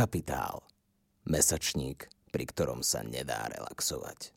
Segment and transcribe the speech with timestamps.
[0.00, 0.64] Kapitál.
[1.28, 4.32] Mesačník, pri ktorom sa nedá relaxovať.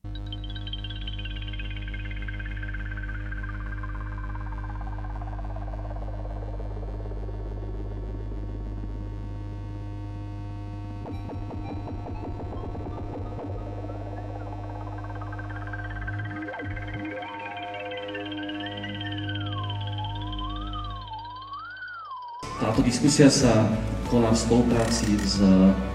[22.60, 23.72] Táto diskusia sa
[24.14, 25.42] koná v spolupráci s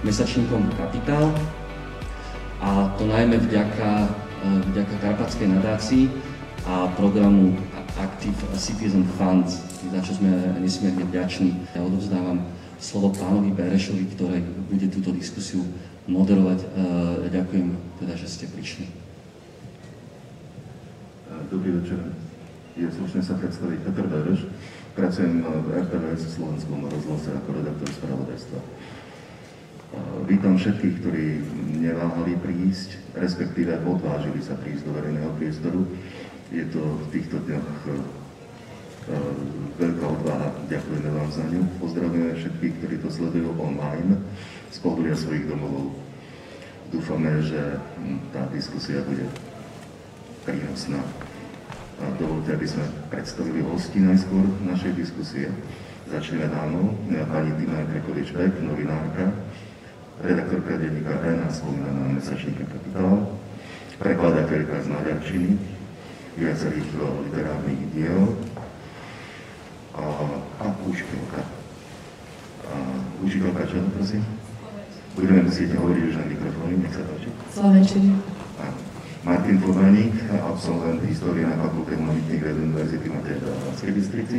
[0.02, 1.30] mesačníkom Kapitál
[2.58, 4.10] a to najmä vďaka,
[4.42, 6.10] eh, vďaka Karpatskej nadácii
[6.66, 7.54] a programu
[7.94, 11.54] Active Citizen Funds, za čo sme nesmierne vďační.
[11.78, 12.42] Ja odovzdávam
[12.82, 15.62] slovo pánovi Berešovi, ktorý bude túto diskusiu
[16.10, 16.58] moderovať.
[16.58, 16.66] Eh,
[17.30, 17.70] ďakujem
[18.02, 18.90] teda, že ste prišli.
[21.54, 22.02] Dobrý večer.
[22.74, 24.42] Je slušné sa predstaviť Petr Bereš.
[24.98, 28.58] Pracujem v RTVS v Slovenskom rozhlase ako redaktor spravodajstva.
[30.26, 31.26] Vítam všetkých, ktorí
[31.86, 35.86] neváhali prísť, respektíve odvážili sa prísť do verejného priestoru.
[36.50, 37.90] Je to v týchto dňoch e,
[39.78, 41.62] veľká odvaha, ďakujeme vám za ňu.
[41.78, 44.18] Pozdravujeme všetkých, ktorí to sledujú online
[44.74, 45.94] z pohodia svojich domovov.
[46.90, 47.78] Dúfame, že
[48.34, 49.30] tá diskusia bude
[50.42, 51.06] prínosná.
[51.98, 55.50] Dovolte, aby sme predstavili hosti najskôr našej diskusie.
[56.06, 59.34] Začneme dámou, pani Tina Krekovič-Bek, novinárka,
[60.22, 63.34] redaktorka denníka N a spomínaná mesačníka Kapitál,
[63.98, 65.50] prekladateľka z Maďarčiny,
[66.38, 66.86] viacerých
[67.28, 68.30] literárnych diel
[69.98, 70.02] a,
[70.62, 71.40] a učiteľka.
[72.62, 72.74] A
[73.26, 74.22] učiteľka čo, prosím?
[75.18, 77.30] Budeme musieť hovoriť už na mikrofóny, nech sa páči.
[77.50, 78.37] Slovenčine.
[79.28, 84.38] Martin Fodaník, absolvent histórie na Fakulte humanitných ved Univerzity Matej Banskej Bystrici.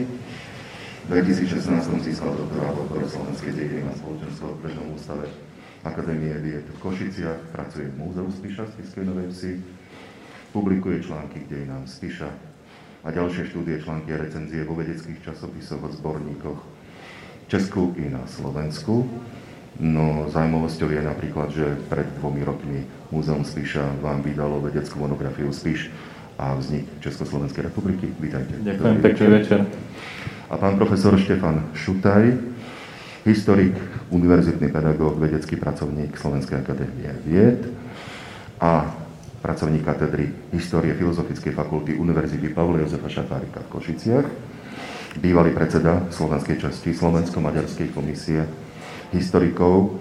[1.05, 5.29] V 2016 získal doktorát v slovenskej dejiny na spoločensko-odbežnom ústave
[5.85, 9.53] Akadémie vied v Košiciach, pracuje v Múzeu Spiša v Spiskej Novej Vsi,
[10.57, 12.29] publikuje články k dejinám Spiša
[13.05, 18.25] a ďalšie štúdie, články a recenzie vo vedeckých časopisoch a zborníkoch v Česku i na
[18.25, 19.05] Slovensku.
[19.79, 22.83] No zaujímavosťou je napríklad, že pred dvomi rokmi
[23.15, 25.87] Múzeum Spíša vám vydalo vedeckú monografiu Spíš
[26.35, 28.11] a vznik Československej republiky.
[28.19, 28.59] Vítajte.
[28.59, 29.59] Ďakujem, pekný večer.
[30.51, 32.27] A pán profesor Štefan Šutaj,
[33.23, 33.71] historik,
[34.11, 37.63] univerzitný pedagóg, vedecký pracovník Slovenskej akadémie vied
[38.59, 38.83] a
[39.39, 44.27] pracovník katedry Histórie Filozofickej fakulty Univerzity Pavla Jozefa Šafárika v Košiciach,
[45.23, 48.43] bývalý predseda slovenskej časti Slovensko-Maďarskej komisie
[49.13, 49.97] historikov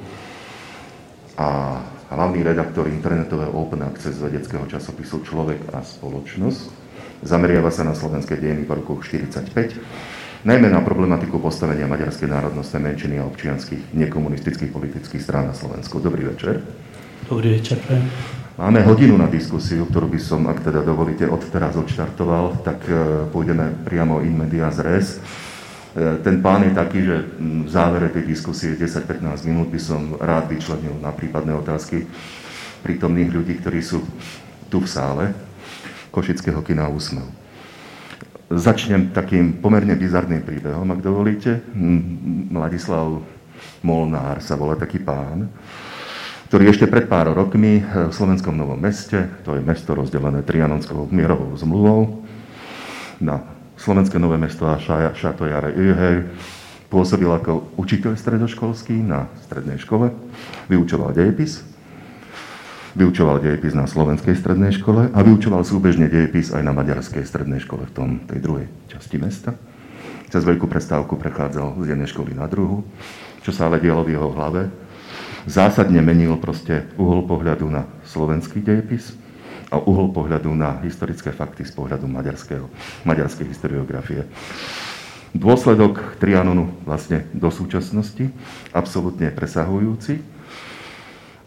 [1.39, 1.81] a
[2.11, 6.89] hlavný redaktor internetového Open Access vedeckého časopisu Človek a spoločnosť.
[7.23, 13.19] Zameriava sa na slovenské dejiny po roku 1945, najmä na problematiku postavenia maďarskej národnostnej menšiny
[13.19, 15.99] a občianských nekomunistických politických strán na Slovensku.
[15.99, 16.63] Dobrý večer.
[17.27, 17.83] Dobrý večer.
[18.59, 23.87] Máme hodinu na diskusiu, ktorú by som, ak teda dovolíte, odteraz odštartoval, tak e, pôjdeme
[23.87, 25.23] priamo in media res.
[25.97, 30.51] E, ten plán je taký, že v závere tej diskusie 10-15 minút by som rád
[30.53, 32.05] vyčlenil na prípadné otázky
[32.85, 34.05] prítomných ľudí, ktorí sú
[34.69, 35.25] tu v sále
[36.13, 37.27] Košického kina Úsmev.
[38.49, 41.61] Začnem takým pomerne bizarným príbehom, ak dovolíte.
[42.49, 43.21] Mladislav
[43.85, 45.53] Molnár sa volá taký pán,
[46.49, 51.53] ktorý ešte pred pár rokmi v Slovenskom Novom meste, to je mesto rozdelené Trianonskou mierovou
[51.61, 52.25] zmluvou,
[53.21, 54.75] na Slovenské nové mesto a
[55.15, 55.71] Šato Jare.
[56.91, 60.11] Pôsobil ako učiteľ stredoškolský na strednej škole,
[60.67, 61.63] vyučoval dejepis,
[62.99, 67.87] vyučoval dejepis na slovenskej strednej škole a vyučoval súbežne dejepis aj na maďarskej strednej škole
[67.87, 69.55] v tom, tej druhej časti mesta.
[70.27, 72.83] Cez veľkú prestávku prechádzal z jednej školy na druhu,
[73.47, 74.73] čo sa ale dialo v jeho hlave.
[75.47, 79.15] Zásadne menil proste uhol pohľadu na slovenský dejepis
[79.69, 82.09] a uhol pohľadu na historické fakty z pohľadu
[83.05, 84.25] maďarskej historiografie.
[85.37, 88.33] Dôsledok Trianonu vlastne do súčasnosti,
[88.73, 90.25] absolútne presahujúci.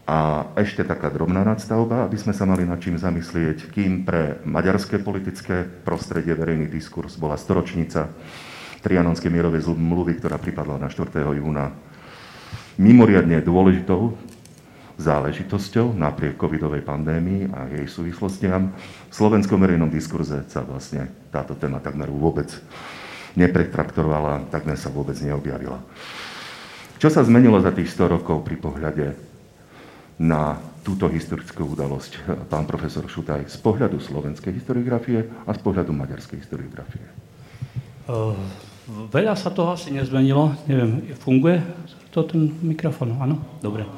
[0.06, 4.98] A ešte taká drobná nadstavba, aby sme sa mali nad čím zamyslieť, kým pre maďarské
[4.98, 8.10] politické prostredie verejný diskurs bola storočnica
[8.82, 11.22] Trianonskej mierovej zmluvy, ktorá pripadla na 4.
[11.38, 11.70] júna
[12.82, 14.18] mimoriadne dôležitou
[15.02, 18.70] záležitosťou napriek covidovej pandémii a jej súvislostiam.
[19.10, 22.48] V slovenskom verejnom diskurze sa vlastne táto téma takmer vôbec
[23.34, 25.82] nepretraktovala, takmer sa vôbec neobjavila.
[27.02, 29.06] Čo sa zmenilo za tých 100 rokov pri pohľade
[30.22, 30.54] na
[30.86, 37.02] túto historickú udalosť, pán profesor Šutaj, z pohľadu slovenskej historiografie a z pohľadu maďarskej historiografie?
[38.06, 38.34] Uh,
[39.10, 40.54] veľa sa toho asi nezmenilo.
[40.66, 41.62] Neviem, funguje
[42.12, 43.40] to ten mikrofón, áno?
[43.64, 43.88] Dobre.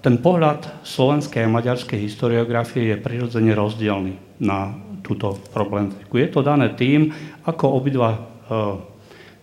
[0.00, 4.72] Ten pohľad slovenskej a maďarskej historiografie je prirodzene rozdielny na
[5.04, 6.16] túto problematiku.
[6.16, 7.12] Je to dané tým,
[7.44, 8.16] ako obidva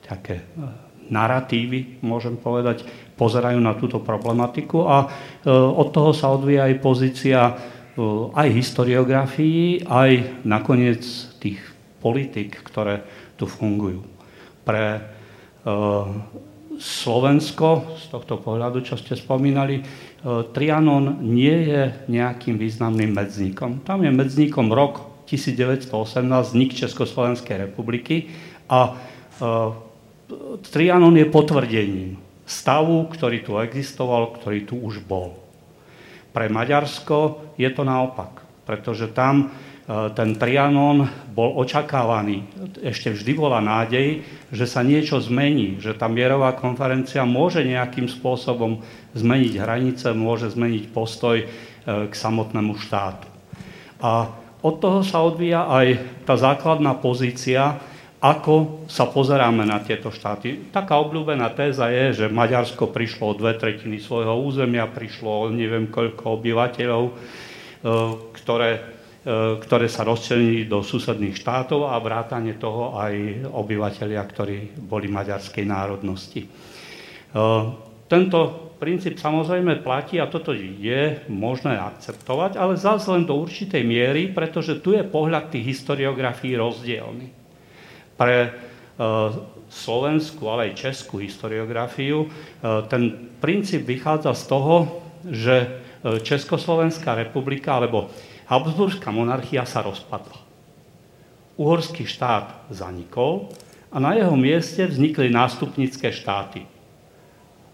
[0.01, 0.49] také
[1.13, 2.85] narratívy, môžem povedať,
[3.17, 4.97] pozerajú na túto problematiku a
[5.53, 7.39] od toho sa odvíja aj pozícia
[8.33, 11.03] aj historiografií, aj nakoniec
[11.37, 11.59] tých
[11.99, 13.03] politik, ktoré
[13.35, 14.07] tu fungujú.
[14.63, 15.03] Pre
[16.79, 19.83] Slovensko, z tohto pohľadu, čo ste spomínali,
[20.55, 23.83] Trianon nie je nejakým významným medzníkom.
[23.83, 25.91] Tam je medzníkom rok 1918,
[26.23, 28.31] vznik Československej republiky
[28.71, 28.95] a
[30.71, 32.17] Trianon je potvrdením
[32.49, 35.37] stavu, ktorý tu existoval, ktorý tu už bol.
[36.33, 41.01] Pre Maďarsko je to naopak, pretože tam e, ten Trianon
[41.33, 42.45] bol očakávaný.
[42.77, 44.21] Ešte vždy bola nádej,
[44.53, 48.85] že sa niečo zmení, že tá mierová konferencia môže nejakým spôsobom
[49.17, 51.45] zmeniť hranice, môže zmeniť postoj e,
[52.05, 53.25] k samotnému štátu.
[53.97, 54.29] A
[54.61, 57.81] od toho sa odvíja aj tá základná pozícia,
[58.21, 60.69] ako sa pozeráme na tieto štáty.
[60.69, 65.89] Taká obľúbená téza je, že Maďarsko prišlo o dve tretiny svojho územia, prišlo o neviem
[65.89, 67.13] koľko obyvateľov, e,
[68.37, 68.98] ktoré,
[69.61, 76.41] ktoré sa rozčlenili do susedných štátov a vrátane toho aj obyvateľia, ktorí boli maďarskej národnosti.
[76.41, 76.49] E,
[78.09, 78.39] tento
[78.81, 84.81] princíp samozrejme platí a toto je možné akceptovať, ale zase len do určitej miery, pretože
[84.81, 87.29] tu je pohľad tých historiografií rozdielny
[88.17, 88.49] pre e,
[89.69, 92.25] slovenskú, ale aj českú historiografiu.
[92.25, 92.27] E,
[92.89, 94.75] ten princíp vychádza z toho,
[95.27, 95.67] že e,
[96.25, 98.09] Československá republika alebo
[98.49, 100.41] Habsburská monarchia sa rozpadla.
[101.53, 103.53] Uhorský štát zanikol
[103.93, 106.65] a na jeho mieste vznikli nástupnické štáty.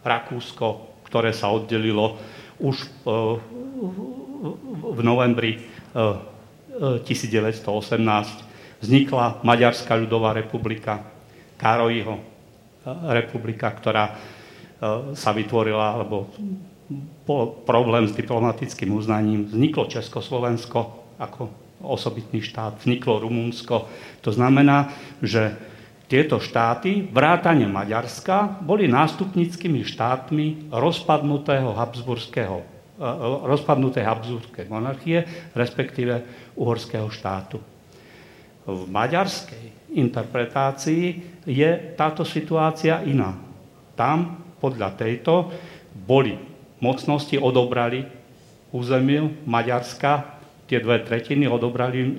[0.03, 2.19] Rakúsko, ktoré sa oddelilo
[2.59, 2.91] už
[4.83, 5.63] v novembri
[5.95, 7.63] 1918
[8.83, 11.07] vznikla Maďarská ľudová republika,
[11.55, 12.19] Károjiho
[13.15, 14.11] republika, ktorá
[15.15, 16.27] sa vytvorila, alebo
[17.25, 19.49] bol problém s diplomatickým uznaním.
[19.49, 21.49] Vzniklo Československo ako
[21.81, 23.89] osobitný štát, vzniklo Rumunsko.
[24.21, 25.53] To znamená, že
[26.05, 32.65] tieto štáty, vrátane Maďarska, boli nástupnickými štátmi rozpadnutého habsburského, eh,
[33.49, 35.25] rozpadnutej habsburskej monarchie,
[35.57, 36.21] respektíve
[36.53, 37.57] uhorského štátu.
[38.65, 41.05] V maďarskej interpretácii
[41.45, 43.37] je táto situácia iná.
[43.93, 45.53] Tam podľa tejto
[45.93, 48.03] boli mocnosti, odobrali
[48.75, 50.35] územie Maďarska,
[50.65, 52.09] tie dve tretiny odobrali e,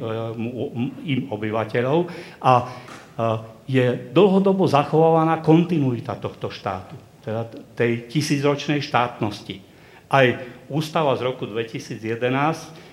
[1.04, 1.98] im obyvateľov
[2.40, 2.64] a e,
[3.66, 6.94] je dlhodobo zachovávaná kontinuita tohto štátu,
[7.26, 9.58] teda tej tisícročnej štátnosti.
[10.06, 10.26] Aj
[10.70, 12.86] ústava z roku 2011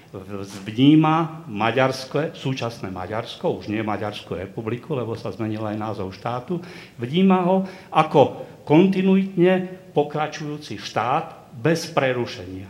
[0.65, 6.62] vníma Maďarsko, súčasné Maďarsko, už nie Maďarskú republiku, lebo sa zmenil aj názov štátu,
[7.01, 12.69] vníma ho ako kontinuitne pokračujúci štát bez prerušenia.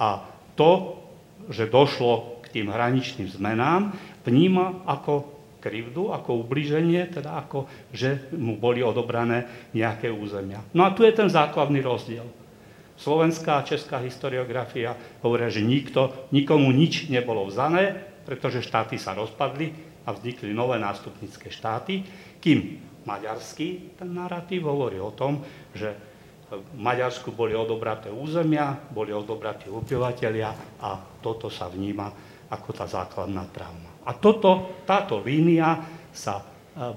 [0.00, 0.24] A
[0.56, 0.98] to,
[1.52, 3.92] že došlo k tým hraničným zmenám,
[4.24, 5.28] vníma ako
[5.62, 10.58] krivdu, ako ubliženie, teda ako, že mu boli odobrané nejaké územia.
[10.74, 12.26] No a tu je ten základný rozdiel
[13.02, 14.94] slovenská a česká historiografia
[15.26, 19.74] hovoria, že nikto, nikomu nič nebolo vzané, pretože štáty sa rozpadli
[20.06, 22.06] a vznikli nové nástupnické štáty,
[22.38, 25.42] kým maďarský ten narratív hovorí o tom,
[25.74, 25.94] že
[26.52, 32.12] v Maďarsku boli odobraté územia, boli odobratí obyvateľia a toto sa vníma
[32.52, 34.04] ako tá základná trauma.
[34.04, 35.80] A toto, táto línia
[36.12, 36.44] sa e,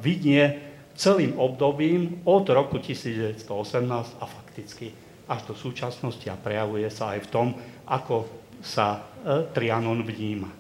[0.03, 0.43] vidie
[0.91, 4.91] celým obdobím od roku 1918 a fakticky
[5.25, 7.47] až do súčasnosti a prejavuje sa aj v tom,
[7.87, 8.27] ako
[8.59, 10.51] sa e, Trianon vníma.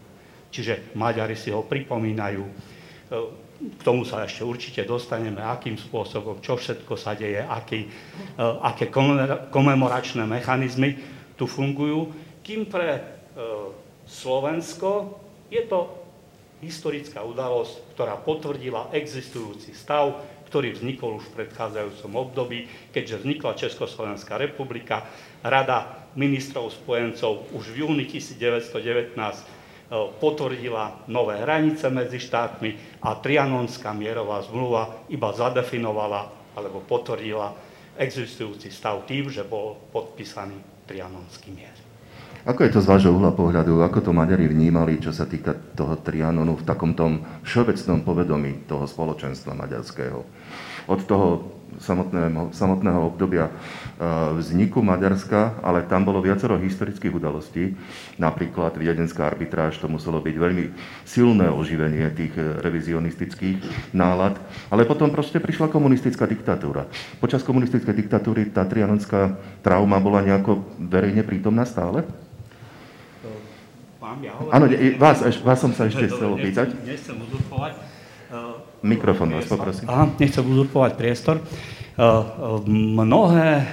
[0.47, 2.53] Čiže Maďari si ho pripomínajú, e,
[3.55, 7.89] k tomu sa ešte určite dostaneme, akým spôsobom, čo všetko sa deje, aký, e,
[8.41, 8.91] aké
[9.51, 10.99] komemoračné mechanizmy
[11.39, 12.11] tu fungujú,
[12.43, 13.15] kým pre
[14.05, 15.19] Slovensko
[15.49, 15.89] je to
[16.63, 24.39] historická udalosť, ktorá potvrdila existujúci stav, ktorý vznikol už v predchádzajúcom období, keďže vznikla Československá
[24.39, 25.03] republika.
[25.43, 29.43] Rada ministrov spojencov už v júni 1919 e,
[29.91, 37.53] potvrdila nové hranice medzi štátmi a Trianonská mierová zmluva iba zadefinovala alebo potvrdila
[37.95, 41.75] existujúci stav tým, že bol podpísaný Trianonský mier.
[42.45, 43.81] Ako je to z vášho uhla pohľadu?
[43.81, 48.85] Ako to Maďari vnímali, čo sa týka toho Trianonu v takom tom všeobecnom povedomí toho
[48.85, 50.21] spoločenstva maďarského?
[50.85, 51.41] Od toho
[51.79, 53.51] samotného, samotného obdobia
[54.35, 57.75] vzniku Maďarska, ale tam bolo viacero historických udalostí.
[58.19, 60.65] Napríklad viedenská arbitráž, to muselo byť veľmi
[61.07, 64.35] silné oživenie tých revizionistických nálad,
[64.67, 66.87] ale potom proste prišla komunistická diktatúra.
[67.23, 72.03] Počas komunistickej diktatúry tá trianonská trauma bola nejako verejne prítomná stále?
[74.53, 74.65] Áno,
[75.01, 76.77] vás, vás som sa ešte chcel opýtať.
[76.85, 77.94] Nechcem uzurpovať.
[78.85, 79.89] Mikrofón vás poprosím.
[79.89, 81.41] Aha, nechcem uzurpovať priestor.
[82.69, 83.65] Mnohé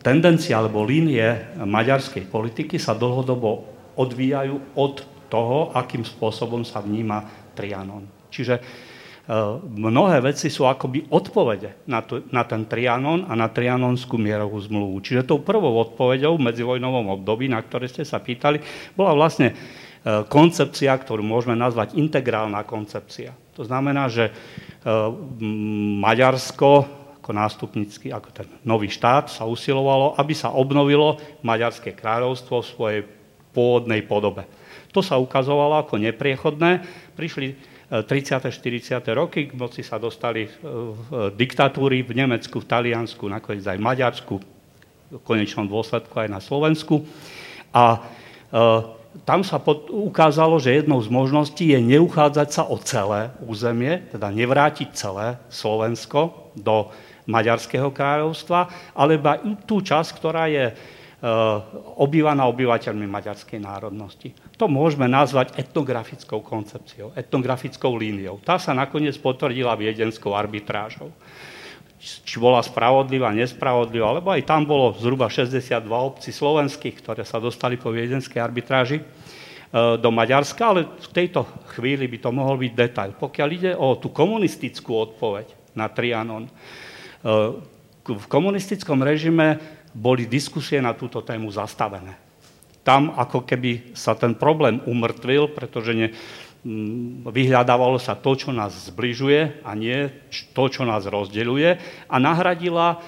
[0.00, 3.68] tendencie alebo línie maďarskej politiky sa dlhodobo
[4.00, 8.08] odvíjajú od toho, akým spôsobom sa vníma Trianon.
[8.32, 8.58] Čiže
[9.62, 14.98] mnohé veci sú akoby odpovede na, to, na ten Trianon a na Trianonskú mierovú zmluvu.
[15.04, 18.58] Čiže tou prvou odpovedou v medzivojnovom období, na ktoré ste sa pýtali,
[18.98, 19.54] bola vlastne
[20.04, 23.36] koncepcia, ktorú môžeme nazvať integrálna koncepcia.
[23.56, 24.32] To znamená, že
[26.00, 32.70] Maďarsko ako nástupnícky, ako ten nový štát sa usilovalo, aby sa obnovilo Maďarské kráľovstvo v
[32.72, 33.00] svojej
[33.52, 34.48] pôvodnej podobe.
[34.90, 36.82] To sa ukazovalo ako nepriechodné.
[37.14, 37.54] Prišli
[37.90, 38.50] 30.
[38.50, 39.04] 40.
[39.14, 40.48] roky, k moci sa dostali
[41.36, 44.34] diktatúry v Nemecku, v Taliansku, nakoniec aj v Maďarsku,
[45.10, 47.04] v konečnom dôsledku aj na Slovensku.
[47.70, 48.02] A
[49.26, 54.30] tam sa pod, ukázalo, že jednou z možností je neuchádzať sa o celé územie, teda
[54.30, 56.90] nevrátiť celé Slovensko do
[57.26, 59.34] Maďarského kráľovstva, alebo
[59.66, 60.74] tú časť, ktorá je
[62.00, 64.32] obývaná obyvateľmi maďarskej národnosti.
[64.56, 68.40] To môžeme nazvať etnografickou koncepciou, etnografickou líniou.
[68.40, 71.12] Tá sa nakoniec potvrdila viedenskou arbitrážou.
[72.00, 77.76] Či bola spravodlivá, nespravodlivá, lebo aj tam bolo zhruba 62 obcí slovenských, ktoré sa dostali
[77.76, 79.04] po viedenskej arbitráži
[80.00, 81.44] do Maďarska, ale v tejto
[81.76, 83.10] chvíli by to mohol byť detail.
[83.14, 86.48] Pokiaľ ide o tú komunistickú odpoveď na Trianon,
[88.08, 89.60] v komunistickom režime
[89.92, 92.16] boli diskusie na túto tému zastavené.
[92.80, 96.08] Tam ako keby sa ten problém umrtvil, pretože ne,
[97.24, 100.12] vyhľadávalo sa to, čo nás zbližuje a nie
[100.52, 101.70] to, čo nás rozdeľuje
[102.04, 102.98] a nahradila e,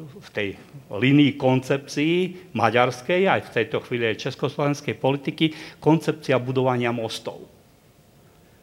[0.00, 0.48] v tej
[0.88, 7.44] línii koncepcií maďarskej, aj v tejto chvíli aj československej politiky, koncepcia budovania mostov.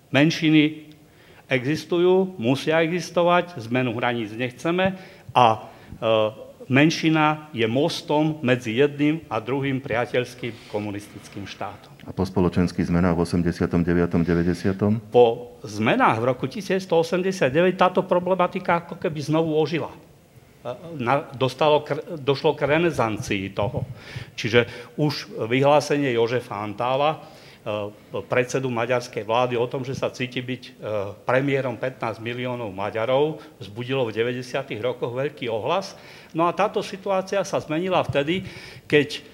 [0.10, 0.90] Menšiny
[1.46, 4.98] existujú, musia existovať, zmenu hraníc nechceme
[5.30, 5.58] a e,
[6.66, 11.97] menšina je mostom medzi jedným a druhým priateľským komunistickým štátom.
[12.08, 14.24] A po spoločenských zmenách v 89.
[14.24, 15.12] 90.
[15.12, 19.92] Po zmenách v roku 1989 táto problematika ako keby znovu ožila.
[21.00, 21.84] Na, dostalo,
[22.16, 23.84] došlo k renesancii toho.
[24.40, 24.68] Čiže
[25.00, 27.92] už vyhlásenie Jožefa Antála, e,
[28.28, 30.72] predsedu maďarskej vlády o tom, že sa cíti byť e,
[31.24, 34.44] premiérom 15 miliónov Maďarov, zbudilo v 90.
[34.84, 35.96] rokoch veľký ohlas
[36.38, 38.44] No a táto situácia sa zmenila vtedy,
[38.86, 39.26] keď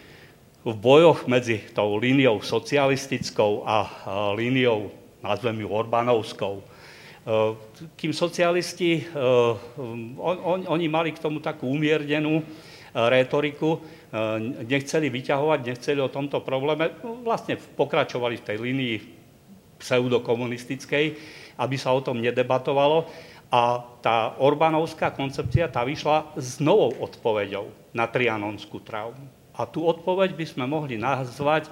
[0.64, 3.84] v bojoch medzi tou líniou socialistickou a
[4.32, 4.88] líniou,
[5.20, 6.66] nazvem ju Orbánovskou, e,
[8.00, 9.06] kým socialisti, e,
[10.24, 12.44] on, oni mali k tomu takú umiernenú e,
[12.96, 13.84] rétoriku,
[14.70, 18.98] nechceli vyťahovať, nechceli o tomto probléme, no, vlastne pokračovali v tej línii
[19.82, 21.06] pseudokomunistickej,
[21.58, 23.10] aby sa o tom nedebatovalo.
[23.50, 29.43] A tá Orbánovská koncepcia tá vyšla s novou odpoveďou na trianonskú traumu.
[29.54, 31.70] A tú odpoveď by sme mohli nazvať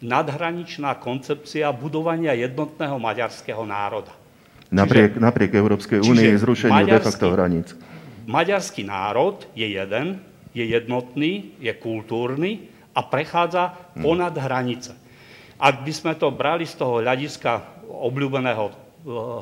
[0.00, 4.14] nadhraničná koncepcia budovania jednotného maďarského národa.
[4.68, 7.72] Napriek, čiže, napriek Európskej únie zrušeniu de facto hraníc.
[8.28, 10.20] Maďarský národ je jeden,
[10.52, 14.04] je jednotný, je kultúrny a prechádza hmm.
[14.04, 14.92] ponad hranice.
[15.58, 18.70] Ak by sme to brali z toho hľadiska obľúbeného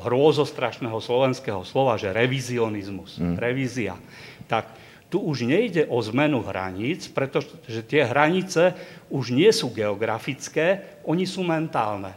[0.07, 3.35] hrôzostrašného slovenského slova, že revizionizmus, mm.
[3.37, 3.97] revízia,
[4.45, 4.69] tak
[5.07, 8.75] tu už nejde o zmenu hraníc, pretože tie hranice
[9.07, 12.11] už nie sú geografické, oni sú mentálne.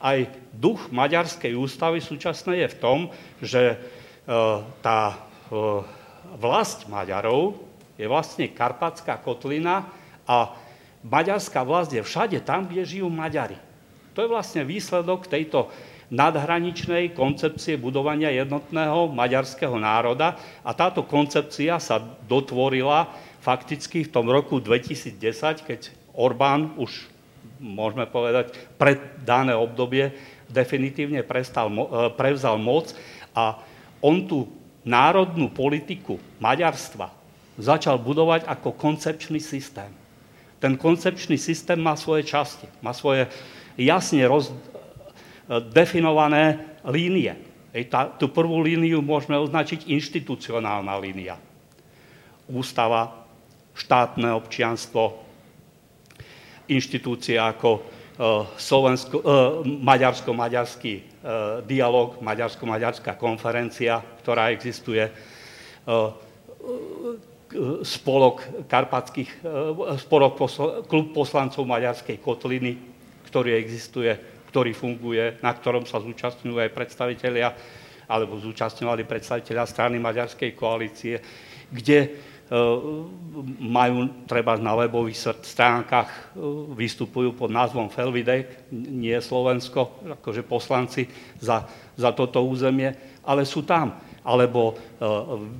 [0.00, 0.16] Aj
[0.54, 2.98] duch maďarskej ústavy súčasnej je v tom,
[3.44, 3.76] že e,
[4.80, 5.16] tá e,
[6.38, 7.60] vlast Maďarov
[7.98, 9.90] je vlastne Karpatská kotlina
[10.24, 10.54] a
[11.02, 13.58] maďarská vlast je všade tam, kde žijú Maďari.
[14.14, 15.68] To je vlastne výsledok tejto
[16.08, 23.12] nadhraničnej koncepcie budovania jednotného maďarského národa a táto koncepcia sa dotvorila
[23.44, 25.20] fakticky v tom roku 2010,
[25.68, 25.80] keď
[26.16, 27.06] Orbán už,
[27.60, 30.10] môžeme povedať, pred dané obdobie
[30.48, 31.76] definitívne prestal, e,
[32.16, 32.96] prevzal moc
[33.36, 33.60] a
[34.00, 34.48] on tú
[34.82, 37.12] národnú politiku maďarstva
[37.60, 39.90] začal budovať ako koncepčný systém.
[40.58, 43.30] Ten koncepčný systém má svoje časti, má svoje
[43.78, 44.50] jasne roz,
[45.72, 47.34] definované línie.
[47.72, 51.36] Hej, tá, tú prvú líniu môžeme označiť inštitucionálna línia.
[52.48, 53.28] Ústava,
[53.76, 55.20] štátne občianstvo,
[56.68, 57.84] inštitúcie ako
[58.58, 59.22] Slovensko,
[59.62, 61.22] maďarsko-maďarský
[61.70, 65.06] dialog, maďarsko-maďarská konferencia, ktorá existuje,
[67.86, 69.30] spolok karpatských,
[70.02, 70.34] spolok
[70.90, 72.72] klub poslancov Maďarskej kotliny,
[73.30, 74.12] ktorý existuje,
[74.48, 77.48] ktorý funguje, na ktorom sa zúčastňujú aj predstavitelia,
[78.08, 81.20] alebo zúčastňovali predstavitelia strany Maďarskej koalície,
[81.68, 82.16] kde
[82.48, 82.56] Eh,
[83.60, 86.40] majú treba na webových stránkach, eh,
[86.72, 91.04] vystupujú pod názvom Felvidek, nie Slovensko, akože poslanci
[91.36, 95.08] za, za toto územie, ale sú tam alebo e,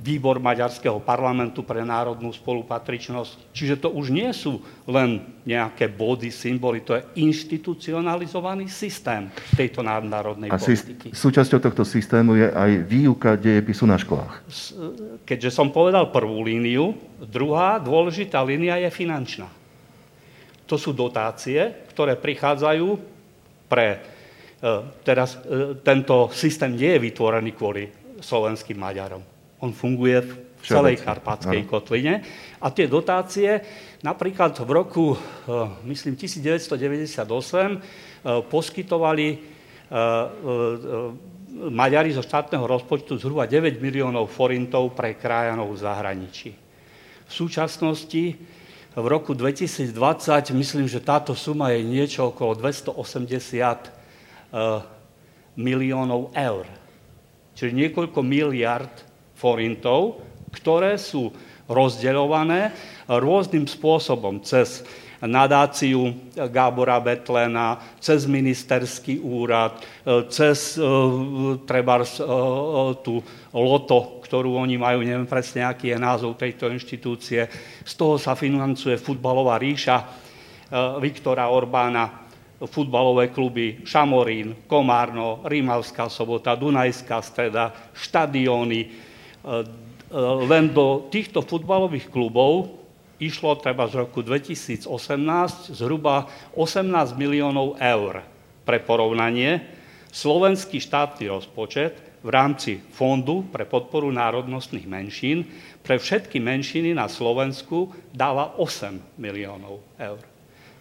[0.05, 3.49] výbor Maďarského parlamentu pre národnú spolupatričnosť.
[3.49, 10.53] Čiže to už nie sú len nejaké body, symboly, to je inštitucionalizovaný systém tejto národnej
[10.53, 11.09] A politiky.
[11.09, 14.45] súčasťou tohto systému je aj výuka dejepisu na školách.
[15.25, 16.93] Keďže som povedal prvú líniu,
[17.25, 19.49] druhá dôležitá línia je finančná.
[20.69, 22.87] To sú dotácie, ktoré prichádzajú
[23.65, 23.87] pre...
[24.61, 24.69] E,
[25.01, 29.23] teraz e, tento systém nie je vytvorený kvôli slovenským Maďarom.
[29.59, 32.19] On funguje v celej Karpatskej kotline.
[32.59, 33.63] A tie dotácie
[34.03, 39.37] napríklad v roku, eh, myslím, 1998 eh, poskytovali eh,
[41.49, 46.51] Maďari zo štátneho rozpočtu zhruba 9 miliónov forintov pre krajanov v zahraničí.
[47.25, 48.37] V súčasnosti
[48.93, 49.89] v roku 2020
[50.53, 52.93] myslím, že táto suma je niečo okolo 280
[55.57, 56.78] miliónov eur
[57.59, 59.03] čiže niekoľko miliard
[59.35, 60.23] forintov,
[60.55, 61.35] ktoré sú
[61.67, 62.71] rozdeľované
[63.11, 64.87] rôznym spôsobom cez
[65.19, 66.15] nadáciu
[66.47, 69.75] Gábora Betlena, cez ministerský úrad,
[70.31, 70.79] cez
[71.67, 71.99] treba
[73.03, 73.19] tú
[73.51, 77.51] loto, ktorú oni majú, neviem presne, aký je názov tejto inštitúcie.
[77.83, 80.07] Z toho sa financuje futbalová ríša
[81.03, 82.28] Viktora Orbána
[82.67, 88.81] futbalové kluby Šamorín, Komárno, Rímavská sobota, Dunajská streda, štadióny.
[88.83, 89.55] E, e,
[90.43, 92.75] len do týchto futbalových klubov
[93.19, 94.91] išlo treba z roku 2018
[95.71, 98.23] zhruba 18 miliónov eur.
[98.67, 99.63] Pre porovnanie,
[100.11, 105.47] slovenský štátny rozpočet v rámci Fondu pre podporu národnostných menšín
[105.79, 110.28] pre všetky menšiny na Slovensku dáva 8 miliónov eur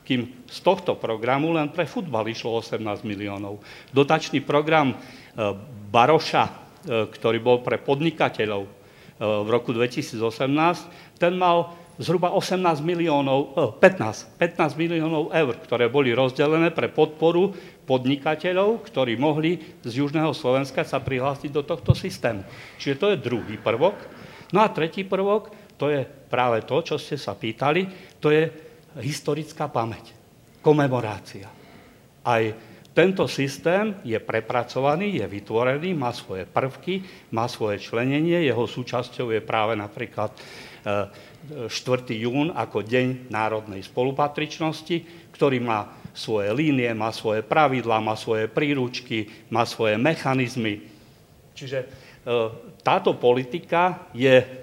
[0.09, 3.61] kým z tohto programu len pre futbal išlo 18 miliónov.
[3.93, 4.97] Dotačný program e,
[5.93, 6.53] Baroša, e,
[7.13, 8.71] ktorý bol pre podnikateľov e,
[9.21, 16.73] v roku 2018, ten mal zhruba 18 miliónov, 15, 15 miliónov eur, ktoré boli rozdelené
[16.73, 17.53] pre podporu
[17.85, 22.47] podnikateľov, ktorí mohli z Južného Slovenska sa prihlásiť do tohto systému.
[22.81, 23.99] Čiže to je druhý prvok.
[24.55, 29.69] No a tretí prvok, to je práve to, čo ste sa pýtali, to je historická
[29.69, 30.17] pamäť,
[30.65, 31.53] komemorácia.
[32.25, 32.43] Aj
[32.99, 39.39] tento systém je prepracovaný, je vytvorený, má svoje prvky, má svoje členenie, jeho súčasťou je
[39.39, 40.35] práve napríklad
[40.83, 41.71] 4.
[41.71, 48.51] E, jún ako Deň národnej spolupatričnosti, ktorý má svoje línie, má svoje pravidlá, má svoje
[48.51, 50.83] príručky, má svoje mechanizmy.
[51.55, 51.87] Čiže e,
[52.83, 54.58] táto politika je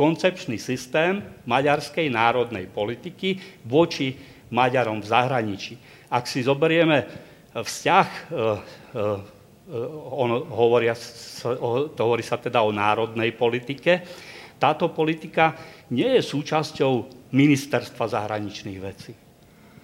[0.00, 3.36] koncepčný systém maďarskej národnej politiky
[3.68, 4.16] voči
[4.48, 5.76] Maďarom v zahraničí.
[6.08, 7.04] Ak si zoberieme
[7.52, 8.48] vzťah, e, e,
[10.16, 10.96] on hovoria,
[11.92, 14.00] to hovorí sa teda o národnej politike,
[14.56, 15.52] táto politika
[15.92, 16.92] nie je súčasťou
[17.36, 19.12] ministerstva zahraničných vecí.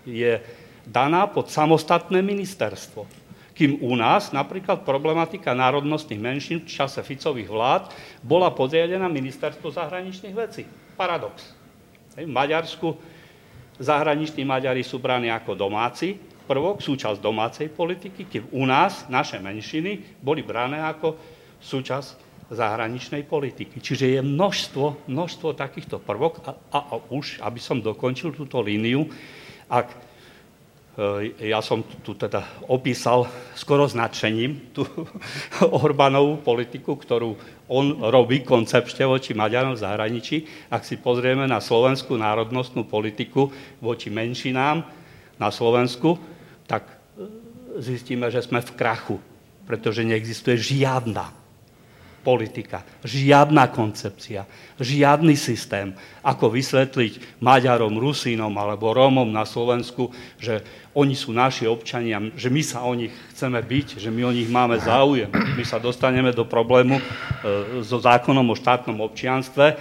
[0.09, 0.41] Je
[0.89, 3.26] daná pod samostatné ministerstvo.
[3.57, 7.89] Kým u nás napríklad problematika národnostných menšín v čase Ficových vlád
[8.21, 10.69] bola podriadená ministerstvo zahraničných vecí.
[10.93, 11.57] Paradox.
[12.13, 12.93] V Maďarsku
[13.81, 20.21] zahraniční Maďari sú braní ako domáci, prvok, súčasť domácej politiky, kým u nás naše menšiny
[20.21, 21.17] boli brané ako
[21.57, 23.83] súčasť zahraničnej politiky.
[23.83, 29.11] Čiže je množstvo, množstvo takýchto prvok a, a, a už, aby som dokončil túto líniu,
[29.67, 30.06] ak
[31.45, 34.89] ja som tu teda opísal skoro značením tú
[35.85, 37.37] Orbánovú politiku, ktorú
[37.69, 40.37] on robí koncepčne voči Maďarom v zahraničí.
[40.73, 43.53] Ak si pozrieme na slovenskú národnostnú politiku
[43.85, 44.89] voči menšinám
[45.37, 46.17] na Slovensku,
[46.65, 47.29] tak eh,
[47.77, 49.17] zistíme, že sme v krachu,
[49.69, 51.46] pretože neexistuje žiadna
[52.27, 54.43] politika, žiadna koncepcia,
[54.83, 55.95] žiadny systém,
[56.27, 62.63] ako vysvetliť Maďarom, Rusínom alebo Rómom na Slovensku, že oni sú naši občania, že my
[62.67, 65.31] sa o nich chceme byť, že my o nich máme záujem.
[65.31, 67.03] My sa dostaneme do problému e,
[67.87, 69.75] so zákonom o štátnom občianstve e,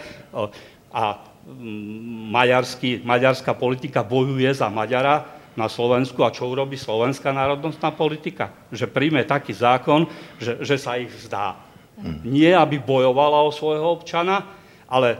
[0.93, 1.17] a
[1.49, 5.25] mm, maďarský, maďarská politika bojuje za Maďara
[5.57, 8.53] na Slovensku a čo urobí slovenská národnostná politika?
[8.69, 10.05] Že príjme taký zákon,
[10.37, 11.64] že, že sa ich vzdá.
[12.27, 14.43] Nie, aby bojovala o svojho občana,
[14.83, 15.19] ale e,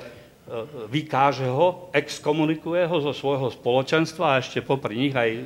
[0.92, 5.40] vykáže ho, exkomunikuje ho zo svojho spoločenstva a ešte popri nich aj e,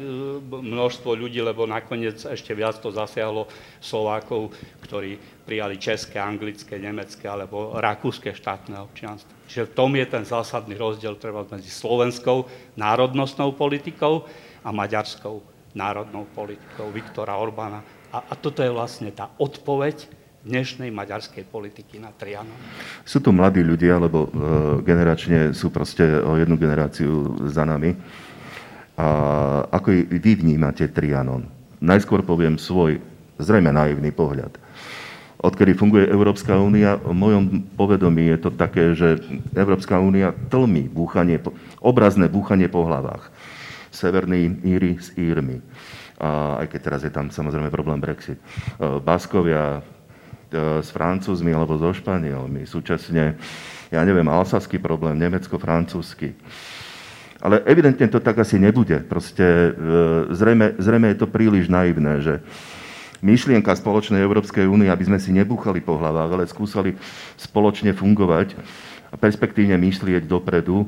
[0.50, 3.46] množstvo ľudí, lebo nakoniec ešte viac to zasiahlo
[3.78, 9.30] Slovákov, ktorí prijali české, anglické, nemecké alebo rakúske štátne občianstvo.
[9.46, 14.26] Čiže v tom je ten zásadný rozdiel treba medzi slovenskou národnostnou politikou
[14.66, 15.42] a maďarskou
[15.78, 17.86] národnou politikou Viktora Orbána.
[18.10, 20.19] A, a toto je vlastne tá odpoveď
[20.50, 22.58] dnešnej maďarskej politiky na Trianon?
[23.06, 24.30] Sú to mladí ľudia, lebo e,
[24.82, 27.94] generačne sú proste o jednu generáciu za nami.
[28.98, 29.08] A
[29.70, 31.46] ako vy vnímate Trianon?
[31.80, 32.98] Najskôr poviem svoj,
[33.38, 34.58] zrejme naivný pohľad.
[35.40, 39.24] Odkedy funguje Európska únia, v mojom povedomí je to také, že
[39.56, 41.40] Európska únia tlmi búchanie,
[41.80, 43.32] obrazné búchanie po hlavách.
[43.88, 45.64] Severní Íry s Írmi.
[46.20, 48.36] A aj keď teraz je tam samozrejme problém Brexit.
[48.36, 48.44] E,
[49.00, 49.80] Baskovia,
[50.54, 52.66] s Francúzmi alebo so Španielmi.
[52.66, 53.38] Súčasne,
[53.94, 56.34] ja neviem, alsaský problém, nemecko-francúzsky.
[57.40, 59.00] Ale evidentne to tak asi nebude.
[59.08, 59.70] Proste e,
[60.36, 62.44] zrejme, zrejme je to príliš naivné, že
[63.24, 67.00] myšlienka spoločnej Európskej únie, aby sme si nebúchali po hlavách, ale skúsali
[67.40, 68.60] spoločne fungovať
[69.10, 70.88] a perspektívne myslieť dopredu,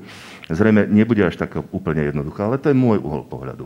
[0.51, 3.65] zrejme nebude až tak úplne jednoduchá, ale to je môj uhol pohľadu.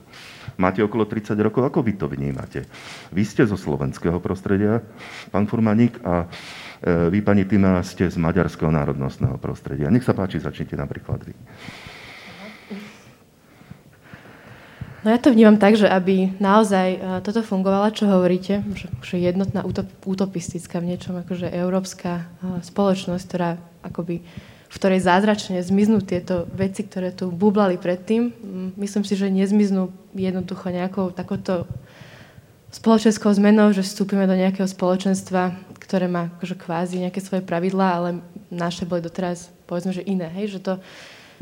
[0.55, 2.63] Máte okolo 30 rokov, ako vy to vnímate?
[3.11, 4.79] Vy ste zo slovenského prostredia,
[5.33, 9.91] pán Furmaník, a e, vy, pani Tima, ste z maďarského národnostného prostredia.
[9.91, 11.33] Nech sa páči, začnite napríklad vy.
[15.05, 18.65] No ja to vnímam tak, že aby naozaj e, toto fungovalo, čo hovoríte,
[19.05, 19.61] že jednotná
[20.01, 24.25] utopistická v niečom, akože európska e, spoločnosť, ktorá akoby
[24.75, 28.35] v ktorej zázračne zmiznú tieto veci, ktoré tu bublali predtým.
[28.35, 31.63] Mm, myslím si, že nezmiznú jednoducho nejakou takouto
[32.75, 38.09] spoločenskou zmenou, že vstúpime do nejakého spoločenstva, ktoré má akože kvázi nejaké svoje pravidlá, ale
[38.51, 40.27] naše boli doteraz, povedzme, že iné.
[40.35, 40.59] Hej?
[40.59, 40.73] Že to,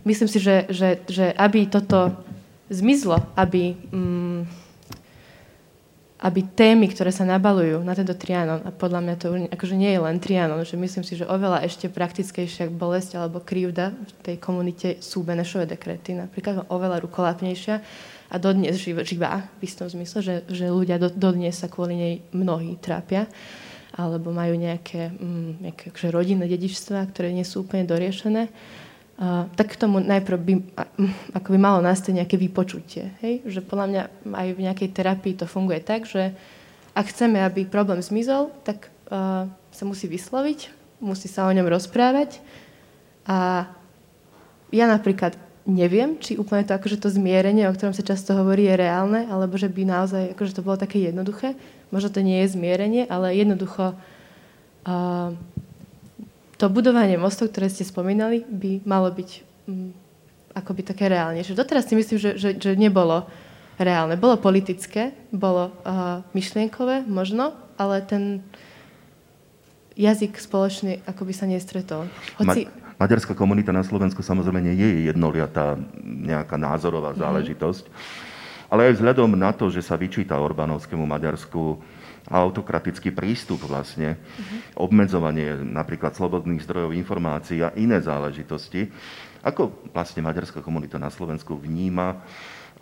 [0.06, 2.14] myslím si, že, že, že aby toto
[2.70, 3.74] zmizlo, aby...
[3.90, 4.63] Mm,
[6.24, 10.00] aby témy, ktoré sa nabalujú na tento trianon, a podľa mňa to akože nie je
[10.00, 15.04] len trianon, že myslím si, že oveľa ešte praktickejšia bolesť alebo krivda v tej komunite
[15.04, 17.76] sú Benešové dekrety, napríklad oveľa rukolapnejšia
[18.32, 22.80] a dodnes živá v istom zmysle, že, že ľudia do, dodnes sa kvôli nej mnohí
[22.80, 23.28] trápia
[23.94, 28.50] alebo majú nejaké, mm, nejaké akože rodinné dedičstva, ktoré nie sú úplne doriešené.
[29.54, 30.54] Tak k tomu najprv by,
[31.38, 33.14] ako by malo nastať nejaké vypočutie.
[33.22, 33.46] Hej?
[33.46, 34.04] Že podľa mňa
[34.36, 36.34] aj v nejakej terapii to funguje tak, že
[36.94, 40.70] ak chceme, aby problém zmizol, tak uh, sa musí vysloviť,
[41.02, 42.42] musí sa o ňom rozprávať.
[43.24, 43.70] A
[44.74, 48.76] ja napríklad neviem, či úplne to, akože to zmierenie, o ktorom sa často hovorí, je
[48.76, 51.56] reálne, alebo že by naozaj akože to bolo také jednoduché.
[51.94, 55.32] Možno to nie je zmierenie, ale jednoducho uh,
[56.64, 59.30] to budovanie mostov, ktoré ste spomínali, by malo byť
[59.68, 59.92] um,
[60.56, 61.60] akoby také reálnejšie.
[61.60, 63.28] Doteraz si myslím, že, že, že nebolo
[63.76, 64.16] reálne.
[64.16, 68.40] Bolo politické, bolo uh, myšlienkové možno, ale ten
[70.00, 72.08] jazyk spoločný akoby sa nestretol.
[72.40, 72.64] Hoci...
[72.64, 77.26] Ma- maďarská komunita na Slovensku samozrejme nie je jednoliatá nejaká názorová mm-hmm.
[77.28, 77.84] záležitosť,
[78.72, 81.76] ale aj vzhľadom na to, že sa vyčíta Orbánovskému Maďarsku
[82.32, 84.16] autokratický prístup vlastne,
[84.80, 88.88] obmedzovanie napríklad slobodných zdrojov informácií a iné záležitosti.
[89.44, 92.24] Ako vlastne maďarská komunita na Slovensku vníma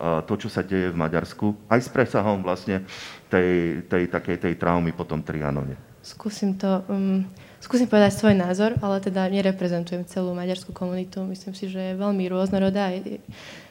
[0.02, 2.82] to, čo sa deje v Maďarsku, aj s presahom vlastne
[3.30, 5.78] tej, tej takej tej traumy po tom Trianone?
[6.02, 7.22] Skúsim to, um,
[7.62, 11.22] skúsim povedať svoj názor, ale teda nereprezentujem celú maďarskú komunitu.
[11.22, 12.90] Myslím si, že je veľmi rôznorodá.
[12.90, 13.22] Je,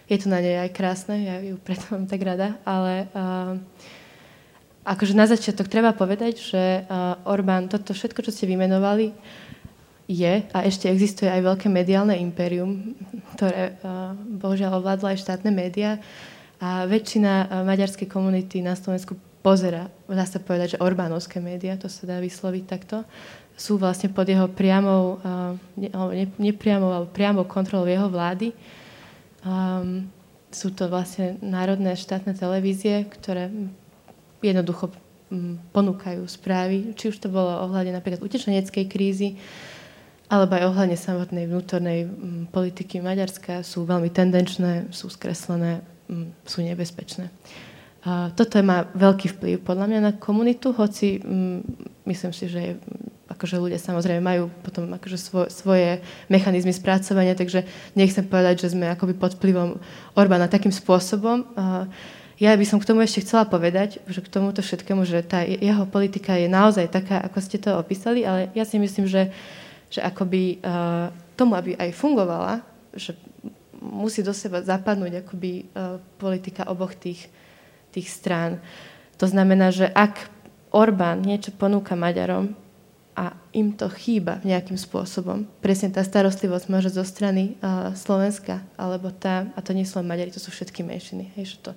[0.08, 3.60] je to na nej aj krásne, ja ju preto mám tak rada, ale uh,
[4.82, 9.14] akože na začiatok treba povedať, že uh, Orbán, toto všetko, čo ste vymenovali,
[10.12, 12.98] je a ešte existuje aj veľké mediálne impérium,
[13.38, 16.02] ktoré uh, bohužiaľ ovládlo aj štátne médiá
[16.60, 21.90] a väčšina uh, maďarskej komunity na Slovensku pozera, dá sa povedať, že Orbánovské médiá, to
[21.90, 23.02] sa dá vysloviť takto,
[23.58, 25.22] sú vlastne pod jeho priamou,
[25.78, 28.58] ne, ne, nepriamou, alebo priamou kontrolou jeho vlády.
[29.46, 30.10] Um,
[30.50, 33.54] sú to vlastne národné štátne televízie, ktoré
[34.42, 34.92] jednoducho
[35.72, 39.40] ponúkajú správy, či už to bolo ohľadne napríklad utečeneckej krízy,
[40.28, 42.08] alebo aj ohľadne samotnej vnútornej
[42.52, 45.84] politiky Maďarska sú veľmi tendenčné, sú skreslené,
[46.44, 47.32] sú nebezpečné.
[48.36, 51.22] Toto má veľký vplyv podľa mňa na komunitu, hoci
[52.04, 52.76] myslím si, že
[53.32, 57.64] akože ľudia samozrejme majú potom akože svo, svoje mechanizmy spracovania, takže
[57.96, 59.80] nechcem povedať, že sme akoby pod vplyvom
[60.20, 61.48] Orbána takým spôsobom.
[62.42, 65.86] Ja by som k tomu ešte chcela povedať, že k tomuto všetkému, že tá jeho
[65.86, 69.30] politika je naozaj taká, ako ste to opísali, ale ja si myslím, že,
[69.94, 70.58] že akoby
[71.38, 72.66] tomu, aby aj fungovala,
[72.98, 73.14] že
[73.78, 75.70] musí do seba zapadnúť akoby
[76.18, 77.30] politika oboch tých,
[77.94, 78.58] tých strán.
[79.22, 80.26] To znamená, že ak
[80.74, 82.58] Orbán niečo ponúka Maďarom,
[83.12, 85.44] a im to chýba nejakým spôsobom.
[85.60, 90.08] Presne tá starostlivosť môže zo strany uh, Slovenska, alebo tá, a to nie sú len
[90.08, 91.36] Maďari, to sú všetky menšiny.
[91.36, 91.72] Hej, že to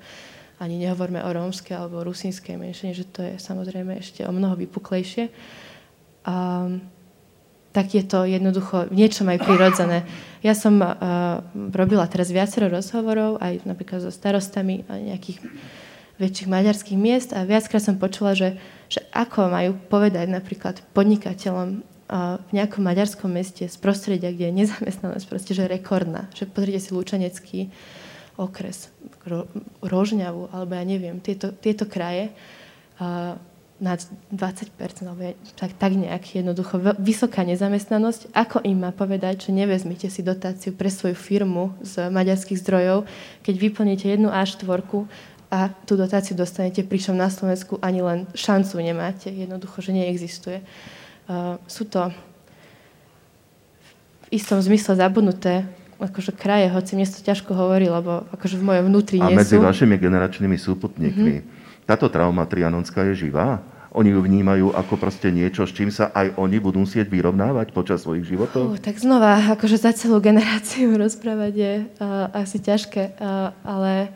[0.64, 5.28] ani nehovorme o rómskej alebo rusínskej menšine, že to je samozrejme ešte o mnoho vypuklejšie.
[6.24, 6.80] Um,
[7.76, 10.08] tak je to jednoducho niečo aj prirodzené.
[10.40, 10.94] Ja som uh,
[11.52, 15.44] robila teraz viacero rozhovorov, aj napríklad so starostami nejakých
[16.16, 18.56] väčších maďarských miest a viackrát som počula, že
[18.88, 21.82] že ako majú povedať napríklad podnikateľom
[22.44, 26.28] v nejakom maďarskom meste z prostredia, kde je nezamestnanosť proste, že rekordná.
[26.36, 27.60] Že pozrite si Lučanecký
[28.34, 28.90] okres,
[29.26, 29.46] Ro,
[29.80, 32.34] Rožňavu, alebo ja neviem, tieto, tieto kraje
[32.98, 33.38] uh,
[33.82, 33.98] nad
[34.30, 38.30] 20%, alebo tak, tak nejak jednoducho vysoká nezamestnanosť.
[38.30, 43.06] Ako im má povedať, že nevezmite si dotáciu pre svoju firmu z maďarských zdrojov,
[43.42, 44.70] keď vyplníte jednu A4
[45.50, 49.30] a tú dotáciu dostanete, pričom na Slovensku ani len šancu nemáte.
[49.30, 50.62] Jednoducho, že neexistuje.
[51.30, 52.10] Uh, sú to
[54.26, 55.66] v istom zmysle zabudnuté
[56.00, 59.38] akože kraje, hoci mne to ťažko hovorí, lebo akože v mojom vnútri nie sú.
[59.38, 61.84] A medzi vašimi generačnými súputníkmi mm-hmm.
[61.86, 63.62] táto trauma trianonská je živá?
[63.94, 68.02] Oni ju vnímajú ako proste niečo, s čím sa aj oni budú musieť vyrovnávať počas
[68.02, 68.74] svojich životov?
[68.74, 74.10] Uh, tak znova, akože za celú generáciu rozprávať je uh, asi ťažké, uh, ale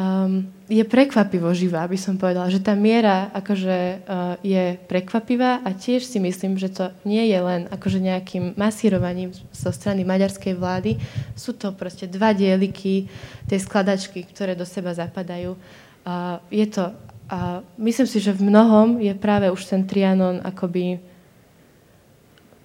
[0.00, 2.48] um, je prekvapivo živá, by som povedala.
[2.48, 7.36] Že tá miera akože, uh, je prekvapivá a tiež si myslím, že to nie je
[7.36, 10.96] len akože nejakým masírovaním zo strany maďarskej vlády.
[11.36, 13.12] Sú to proste dva dieliky
[13.44, 15.60] tej skladačky, ktoré do seba zapadajú.
[16.00, 16.96] Uh, je to,
[17.28, 20.96] uh, myslím si, že v mnohom je práve už ten Trianon akoby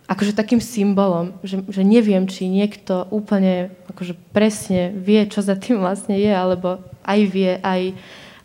[0.06, 5.82] akože takým symbolom, že, že neviem, či niekto úplne akože presne vie, čo za tým
[5.82, 7.94] vlastne je, alebo aj vie, aj,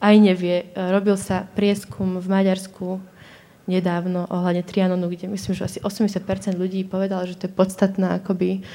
[0.04, 0.68] aj nevie.
[0.76, 3.00] Robil sa prieskum v Maďarsku
[3.70, 8.66] nedávno ohľadne Trianonu, kde myslím, že asi 80% ľudí povedalo, že to je podstatná akoby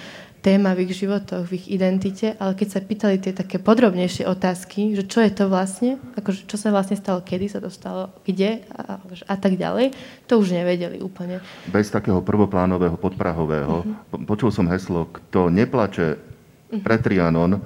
[0.45, 4.93] téma v ich životoch, v ich identite, ale keď sa pýtali tie také podrobnejšie otázky,
[4.93, 8.61] že čo je to vlastne, akože čo sa vlastne stalo, kedy sa to stalo, kde
[8.69, 9.97] a, a tak ďalej,
[10.29, 11.41] to už nevedeli úplne.
[11.65, 13.81] Bez takého prvoplánového, podprahového.
[13.81, 14.21] Uh-huh.
[14.29, 16.81] Počul som heslo, kto neplače uh-huh.
[16.85, 17.57] pre Trianon,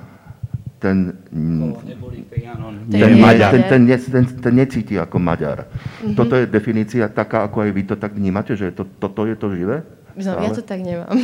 [0.80, 1.12] ten,
[2.89, 5.68] ten, ten, ten, ten, ten necíti ako Maďar.
[5.68, 6.15] Mm-hmm.
[6.15, 9.52] Toto je definícia taká, ako aj vy to tak vnímate, že to, toto je to
[9.52, 9.84] živé?
[10.20, 11.15] No, ja to tak nemám.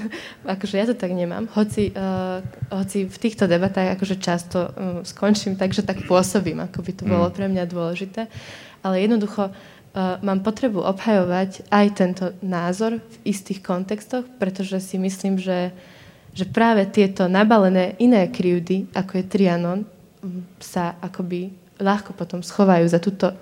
[0.56, 1.48] akože ja to tak nemám.
[1.52, 2.40] Hoci, uh,
[2.72, 7.04] hoci v týchto debatách akože často um, skončím tak, že tak pôsobím, ako by to
[7.08, 7.34] bolo mm.
[7.36, 8.28] pre mňa dôležité.
[8.84, 15.40] Ale jednoducho uh, mám potrebu obhajovať aj tento názor v istých kontextoch, pretože si myslím,
[15.40, 16.00] že uh,
[16.32, 19.80] že práve tieto nabalené iné krivdy, ako je Trianon,
[20.56, 23.34] sa akoby ľahko potom schovajú za túto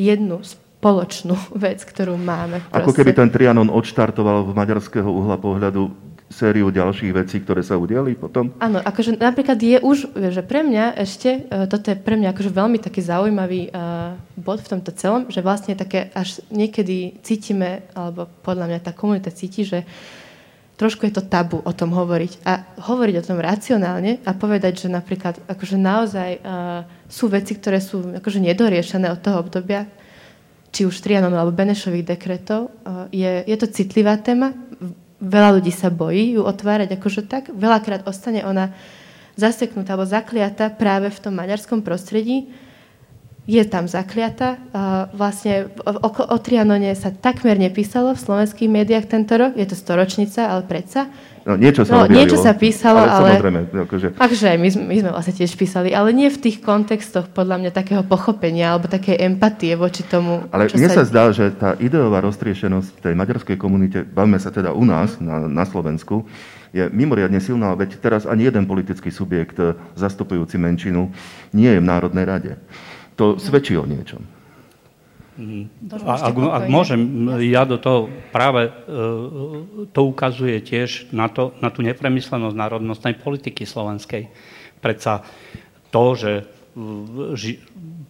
[0.00, 2.64] jednu spoločnú vec, ktorú máme.
[2.72, 5.92] Ako keby ten Trianon odštartoval v maďarského uhla pohľadu
[6.26, 8.50] sériu ďalších vecí, ktoré sa udiali potom?
[8.58, 12.50] Áno, akože napríklad je už, že pre mňa ešte, e, toto je pre mňa akože
[12.50, 18.26] veľmi taký zaujímavý uh, bod v tomto celom, že vlastne také až niekedy cítime, alebo
[18.42, 20.25] podľa mňa tá komunita cíti, že uh,
[20.76, 22.44] trošku je to tabu o tom hovoriť.
[22.44, 27.80] A hovoriť o tom racionálne a povedať, že napríklad akože naozaj uh, sú veci, ktoré
[27.80, 29.88] sú akože nedoriešené od toho obdobia,
[30.70, 34.52] či už Trianon alebo Benešových dekretov, uh, je, je to citlivá téma.
[35.16, 37.48] Veľa ľudí sa bojí ju otvárať akože tak.
[37.48, 38.76] Veľakrát ostane ona
[39.36, 42.52] zaseknutá alebo zakliata práve v tom maďarskom prostredí,
[43.46, 44.58] je tam zakliata.
[45.14, 49.54] Vlastne o, o Trianone sa takmer nepísalo v slovenských médiách tento rok.
[49.54, 51.06] Je to storočnica, ale predsa.
[51.46, 53.38] No, niečo sa, no, niečo sa písalo, ale...
[53.38, 54.18] ale akože...
[54.18, 57.70] Takže aj my, my sme vlastne tiež písali, ale nie v tých kontextoch podľa mňa
[57.70, 60.98] takého pochopenia alebo také empatie voči tomu, Ale mne sa...
[60.98, 65.46] sa zdá, že tá ideová roztriešenosť tej maďarskej komunite, bavíme sa teda u nás, na,
[65.46, 66.26] na Slovensku,
[66.74, 69.62] je mimoriadne silná, veď teraz ani jeden politický subjekt
[69.94, 71.14] zastupujúci menšinu
[71.54, 72.52] nie je v Národnej rade.
[73.16, 74.22] To svedčí o niečom.
[76.00, 77.00] ak, ak môžem,
[77.44, 78.72] ja do toho práve
[79.92, 84.32] to ukazuje tiež na, to, na tú nepremyslenosť národnostnej politiky slovenskej.
[84.80, 85.24] Predsa
[85.92, 86.32] to, že
[87.36, 87.60] ži,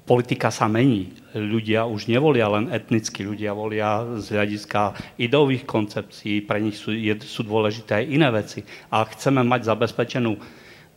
[0.06, 1.14] politika sa mení.
[1.34, 7.14] Ľudia už nevolia len etnicky, ľudia volia z hľadiska ideových koncepcií, pre nich sú, je,
[7.22, 8.62] sú dôležité aj iné veci.
[8.90, 10.38] A chceme mať zabezpečenú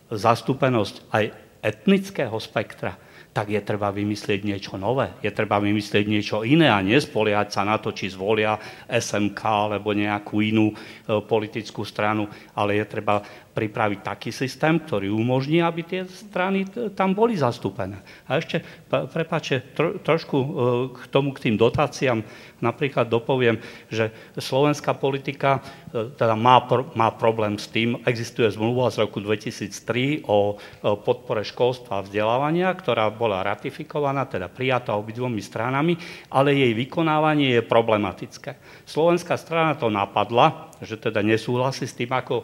[0.10, 1.24] zastúpenosť aj
[1.62, 2.98] etnického spektra,
[3.40, 7.80] tak je treba vymyslieť niečo nové, je treba vymyslieť niečo iné a nespoliať sa na
[7.80, 8.60] to, či zvolia
[8.92, 10.76] SMK alebo nejakú inú e,
[11.24, 17.36] politickú stranu, ale je treba pripraviť taký systém, ktorý umožní, aby tie strany tam boli
[17.36, 18.00] zastúpené.
[18.30, 20.48] A ešte, prepáče, tro, trošku e,
[20.94, 22.22] k tomu, k tým dotáciám,
[22.62, 23.58] napríklad dopoviem,
[23.90, 25.60] že slovenská politika
[25.92, 26.62] e, teda má,
[26.94, 30.56] má problém s tým, existuje zmluva z roku 2003 o
[31.04, 35.98] podpore školstva a vzdelávania, ktorá bola ratifikovaná, teda prijatá obidvomi stranami,
[36.30, 38.52] ale jej vykonávanie je problematické.
[38.86, 42.44] Slovenská strana to napadla, že teda nesúhlasí s tým, ako e,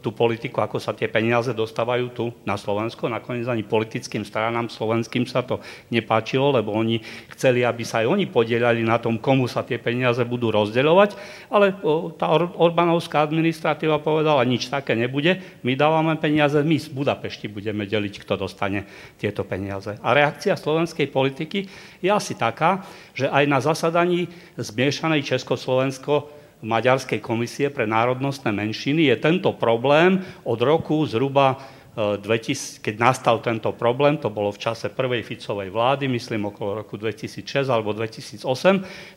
[0.00, 3.08] tú politiku, ako sa tie peniaze dostávajú tu na Slovensko.
[3.08, 5.60] Nakoniec ani politickým stranám slovenským sa to
[5.92, 7.04] nepáčilo, lebo oni
[7.36, 11.10] chceli, aby sa aj oni podielali na tom, komu sa tie peniaze budú rozdeľovať,
[11.52, 11.76] ale
[12.16, 17.84] tá Or- Orbánovská administratíva povedala, nič také nebude, my dávame peniaze, my z Budapešti budeme
[17.84, 18.88] deliť, kto dostane
[19.20, 20.00] tieto peniaze.
[20.00, 21.68] A reakcia slovenskej politiky
[22.00, 24.26] je asi taká, že aj na zasadaní
[24.56, 31.60] zmiešanej Československo Maďarskej komisie pre národnostné menšiny je tento problém od roku zhruba
[31.94, 36.82] 2000, e, keď nastal tento problém, to bolo v čase prvej Ficovej vlády, myslím okolo
[36.82, 38.42] roku 2006 alebo 2008,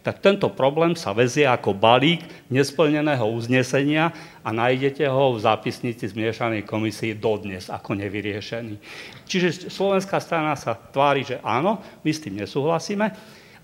[0.05, 2.21] tak tento problém sa vezie ako balík
[2.53, 4.13] nesplneného uznesenia
[4.45, 8.77] a nájdete ho v zápisnici zmiešanej komisii dodnes ako nevyriešený.
[9.25, 13.09] Čiže slovenská strana sa tvári, že áno, my s tým nesúhlasíme,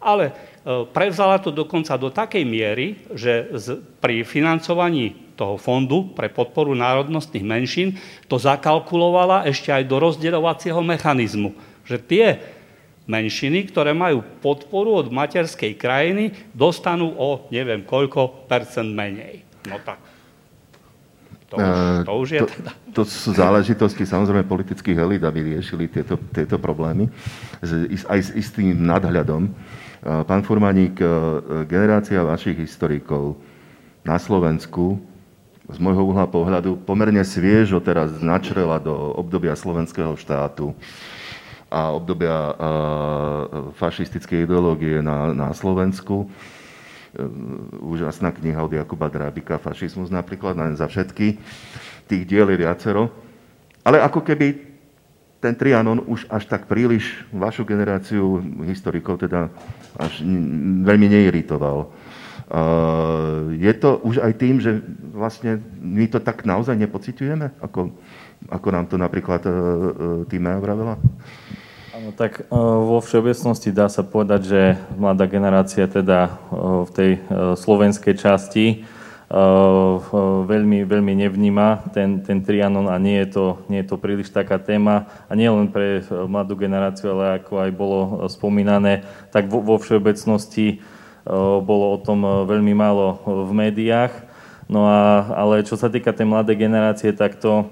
[0.04, 3.52] ale prevzala to dokonca do takej miery, že
[4.00, 8.00] pri financovaní toho fondu pre podporu národnostných menšín
[8.32, 11.52] to zakalkulovala ešte aj do rozdeľovacieho mechanizmu.
[11.84, 12.28] Že tie
[13.04, 19.44] menšiny, ktoré majú podporu od materskej krajiny, dostanú o neviem koľko percent menej.
[19.68, 20.00] No tak.
[21.54, 21.70] To už,
[22.02, 22.72] to už je to, teda.
[22.98, 27.12] To sú záležitosti samozrejme politických elit, aby riešili tieto, tieto problémy
[28.10, 29.54] aj s istým nadhľadom.
[30.04, 31.08] Pán Furmaník, e,
[31.64, 33.40] generácia vašich historikov
[34.04, 35.00] na Slovensku
[35.64, 40.76] z môjho uhla pohľadu pomerne sviežo teraz načrela do obdobia slovenského štátu
[41.72, 42.54] a obdobia e,
[43.80, 46.28] fašistickej ideológie na, na Slovensku.
[46.28, 47.24] E,
[47.80, 51.40] úžasná kniha od Jakuba Drábika, Fašizmus napríklad, len za všetky.
[52.12, 53.08] Tých diel je viacero.
[53.88, 54.73] Ale ako keby
[55.44, 59.52] ten Trianon už až tak príliš vašu generáciu historikov teda
[60.00, 60.24] až
[60.88, 61.92] veľmi neiritoval.
[63.52, 64.80] Je to už aj tým, že
[65.12, 67.92] vlastne my to tak naozaj nepociťujeme, ako,
[68.48, 69.56] ako nám to napríklad e, e,
[70.28, 71.00] Týmea vravela?
[71.94, 74.62] Áno, tak e, vo všeobecnosti dá sa povedať, že
[74.98, 76.36] mladá generácia teda
[76.84, 77.12] v tej
[77.58, 78.86] slovenskej časti
[80.46, 84.62] veľmi, veľmi nevníma ten, ten Trianon a nie je, to, nie je to príliš taká
[84.62, 85.10] téma.
[85.26, 89.02] A nie len pre mladú generáciu, ale ako aj bolo spomínané,
[89.34, 90.86] tak vo, vo všeobecnosti
[91.66, 94.14] bolo o tom veľmi málo v médiách.
[94.70, 97.66] No a, ale čo sa týka tej mladej generácie, tak to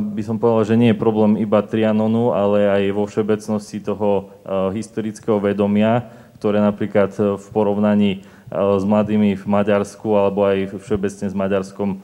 [0.00, 4.28] by som povedal, že nie je problém iba Trianonu, ale aj vo všeobecnosti toho
[4.74, 8.20] historického vedomia, ktoré napríklad v porovnaní
[8.52, 11.98] s mladými v Maďarsku alebo aj všeobecne s Maďarskom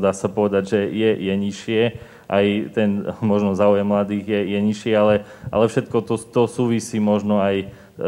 [0.00, 1.82] dá sa povedať, že je, je nižšie.
[2.30, 7.42] Aj ten možno záujem mladých je, je nižší, ale, ale všetko to, to súvisí možno
[7.42, 7.66] aj e,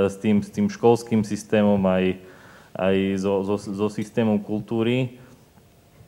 [0.09, 2.23] s tým, s tým školským systémom, aj,
[2.73, 5.21] aj so, so, so systémom kultúry.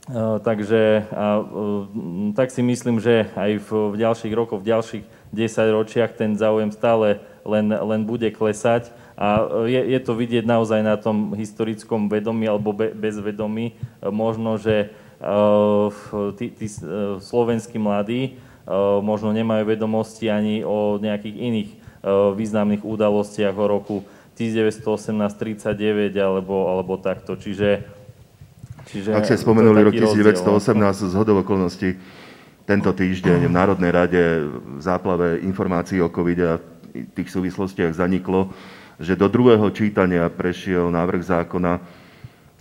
[0.05, 1.89] Uh, takže uh,
[2.37, 6.69] tak si myslím, že aj v, v ďalších rokoch, v ďalších 10 ročiach ten záujem
[6.77, 12.51] stále len, len bude klesať a je, je to vidieť naozaj na tom historickom vedomí
[12.51, 13.71] alebo be, bezvedomí.
[13.71, 13.75] E,
[14.11, 14.91] možno, že
[15.23, 15.87] uh,
[16.35, 18.35] tí, tí uh, slovenskí mladí
[18.67, 21.71] uh, možno nemajú vedomosti ani o nejakých iných
[22.37, 23.97] významných udalostiach o roku
[24.37, 27.33] 1918-39 alebo, alebo takto.
[27.33, 27.81] Čiže,
[28.93, 30.77] čiže Ak ste spomenuli rok 1918
[31.09, 31.97] z hodov okolností,
[32.69, 36.53] tento týždeň v Národnej rade v záplave informácií o covid a
[37.17, 38.53] tých súvislostiach zaniklo,
[38.99, 41.83] že do druhého čítania prešiel návrh zákona,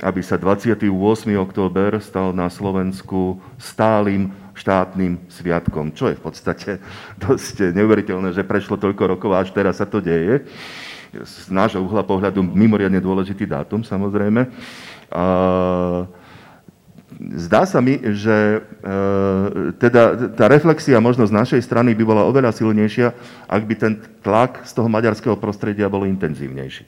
[0.02, 0.90] aby sa 28.
[1.38, 6.70] október stal na Slovensku stálym štátnym sviatkom, čo je v podstate
[7.24, 10.46] dosť neuveriteľné, že prešlo toľko rokov a až teraz sa to deje.
[11.14, 14.50] z nášho uhla pohľadu mimoriadne dôležitý dátum, samozrejme.
[15.14, 15.26] A
[17.32, 18.92] zdá sa mi, že e,
[19.80, 23.16] teda tá reflexia možno z našej strany by bola oveľa silnejšia,
[23.48, 26.84] ak by ten tlak z toho maďarského prostredia bol intenzívnejší.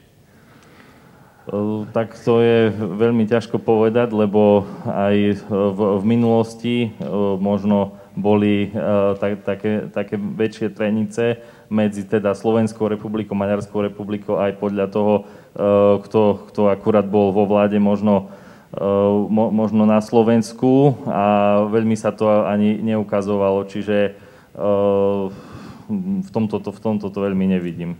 [1.94, 6.90] Tak to je veľmi ťažko povedať, lebo aj v, v minulosti
[7.38, 8.74] možno boli
[9.22, 11.38] tak, také, také väčšie trenice
[11.70, 15.14] medzi teda Slovenskou republikou, Maďarskou republikou aj podľa toho,
[16.02, 18.45] kto, kto akurát bol vo vláde možno mo,
[19.30, 21.24] možno na Slovensku a
[21.70, 24.18] veľmi sa to ani neukazovalo, čiže
[25.86, 27.94] v tomto, to, v tomto to veľmi nevidím.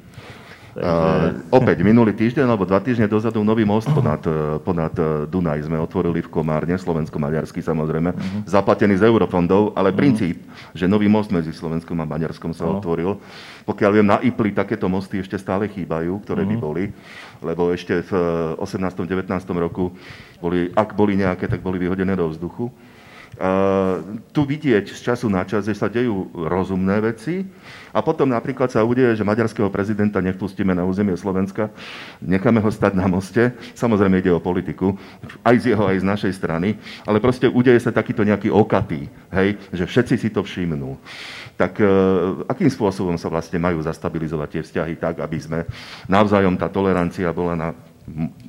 [0.76, 1.40] Takže...
[1.48, 5.64] Uh, opäť, minulý týždeň alebo dva týždne dozadu nový most ponad, e, ponad e, Dunaj
[5.64, 8.44] sme otvorili v Komárne, slovensko-maďarský samozrejme, uh-huh.
[8.44, 9.96] zaplatený z eurofondov, ale uh-huh.
[10.04, 10.44] princíp,
[10.76, 12.76] že nový most medzi Slovenskom a Maďarskom sa uh-huh.
[12.76, 13.16] otvoril.
[13.64, 16.52] Pokiaľ viem, na IPLI takéto mosty ešte stále chýbajú, ktoré uh-huh.
[16.52, 16.84] by boli,
[17.40, 18.12] lebo ešte v
[18.60, 19.00] 18.
[19.00, 19.32] 19.
[19.56, 19.96] roku
[20.44, 22.68] boli, ak boli nejaké, tak boli vyhodené do vzduchu.
[24.32, 27.44] Tu vidieť z času na čas, že sa dejú rozumné veci.
[27.96, 31.72] A potom napríklad sa udeje, že maďarského prezidenta nevpustíme na územie Slovenska,
[32.20, 34.92] necháme ho stať na moste, samozrejme ide o politiku,
[35.40, 36.76] aj z jeho, aj z našej strany,
[37.08, 41.00] ale proste udeje sa takýto nejaký okatý, hej, že všetci si to všimnú.
[41.56, 45.58] Tak uh, akým spôsobom sa vlastne majú zastabilizovať tie vzťahy tak, aby sme
[46.04, 47.68] navzájom tá tolerancia bola na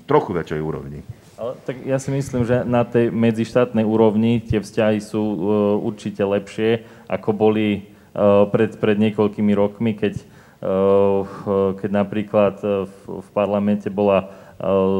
[0.03, 1.07] trochu väčšej úrovni?
[1.38, 5.38] Ale, tak ja si myslím, že na tej medzištátnej úrovni tie vzťahy sú uh,
[5.77, 7.85] určite lepšie, ako boli
[8.17, 10.17] uh, pred, pred niekoľkými rokmi, keď,
[10.65, 11.21] uh,
[11.77, 14.33] keď napríklad v, v parlamente bola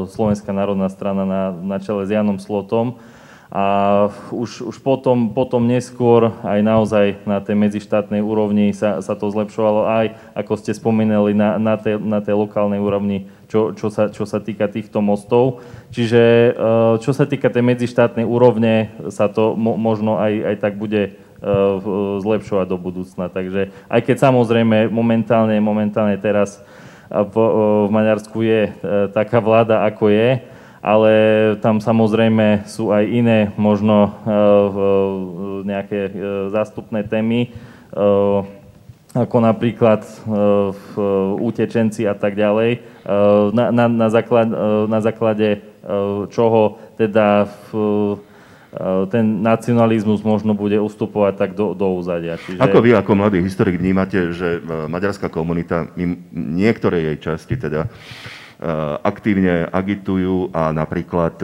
[0.06, 3.02] Slovenská národná strana na, na čele s Janom Slotom
[3.48, 3.64] a
[4.28, 9.88] už, už potom, potom neskôr aj naozaj na tej medzištátnej úrovni sa, sa to zlepšovalo
[9.88, 14.28] aj, ako ste spomenuli, na, na, tej, na tej lokálnej úrovni čo, čo, sa, čo
[14.28, 15.64] sa týka týchto mostov.
[15.88, 16.22] Čiže
[16.52, 21.02] eh, čo sa týka tej medzištátnej úrovne, sa to mo, možno aj, aj tak bude
[21.08, 21.14] eh,
[22.20, 23.32] zlepšovať do budúcna.
[23.32, 26.60] Takže aj keď samozrejme momentálne, momentálne teraz
[27.08, 27.36] v,
[27.88, 28.68] v Maďarsku je
[29.16, 30.44] taká vláda, ako je,
[30.78, 31.12] ale
[31.58, 34.14] tam samozrejme sú aj iné možno
[35.66, 36.12] nejaké
[36.54, 37.50] zástupné témy
[39.16, 40.04] ako napríklad
[41.40, 42.84] utečenci a tak ďalej,
[43.56, 44.48] na, na, na, základ,
[44.84, 45.64] na základe
[46.28, 48.20] čoho teda v,
[49.08, 52.36] ten nacionalizmus možno bude ustupovať tak do, do úzadia.
[52.36, 52.60] Čiže...
[52.60, 54.60] Ako vy, ako mladý historik, vnímate, že
[54.92, 55.88] maďarská komunita,
[56.36, 57.88] niektoré jej časti teda,
[59.06, 61.38] aktívne agitujú a napríklad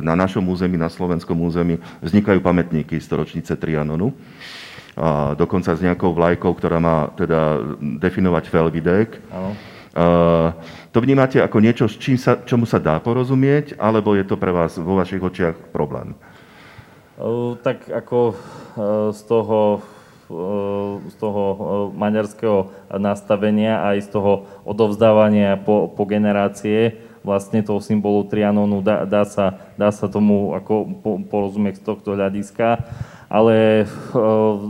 [0.00, 4.16] na našom území, na slovenskom území vznikajú pamätníky storočnice Trianonu
[4.96, 7.60] a dokonca s nejakou vlajkou, ktorá má teda
[8.00, 9.18] definovať Felvidek.
[9.94, 10.50] Uh,
[10.90, 14.50] to vnímate ako niečo, s čím sa, čomu sa dá porozumieť, alebo je to pre
[14.50, 16.18] vás vo vašich očiach problém?
[17.14, 19.86] Uh, tak ako uh, z toho,
[21.10, 21.42] z toho
[21.92, 24.32] maďarského nastavenia aj z toho
[24.64, 31.00] odovzdávania po, po generácie vlastne toho symbolu Trianonu dá, dá, sa, dá sa tomu ako
[31.28, 32.84] porozumieť z tohto hľadiska
[33.34, 33.88] ale eh,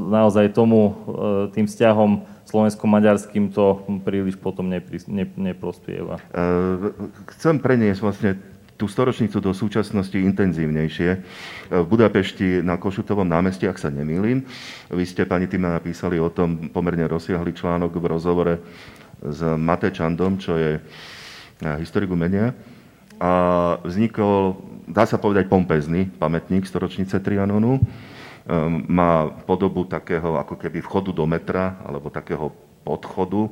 [0.08, 4.72] naozaj tomu, eh, tým vzťahom slovensko-maďarským to príliš potom
[5.36, 6.16] neprospieva.
[6.32, 6.92] Eh,
[7.36, 8.30] chcem preniesť vlastne
[8.84, 11.10] tú storočnicu do súčasnosti intenzívnejšie.
[11.72, 14.44] V Budapešti na Košutovom námestí, ak sa nemýlim,
[14.92, 18.54] vy ste, pani Tima, napísali o tom pomerne rozsiahly článok v rozhovore
[19.24, 20.76] s Matečandom, čo je
[21.80, 22.52] historik umenia.
[23.16, 23.32] A
[23.80, 27.80] vznikol, dá sa povedať, pompezný pamätník storočnice Trianonu
[28.44, 32.52] Ehm, má podobu takého ako keby vchodu do metra alebo takého
[32.84, 33.48] podchodu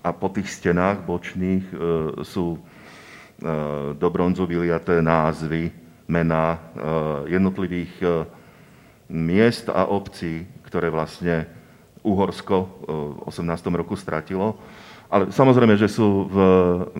[0.00, 1.74] a po tých stenách bočných e,
[2.24, 2.58] sú e,
[3.94, 5.70] do bronzu vyliaté názvy,
[6.10, 6.58] mená e,
[7.38, 7.94] jednotlivých
[9.06, 11.46] miest a obcí, ktoré vlastne
[12.02, 12.56] Uhorsko
[13.22, 13.46] v 18.
[13.78, 14.58] roku stratilo
[15.08, 16.36] ale samozrejme, že sú v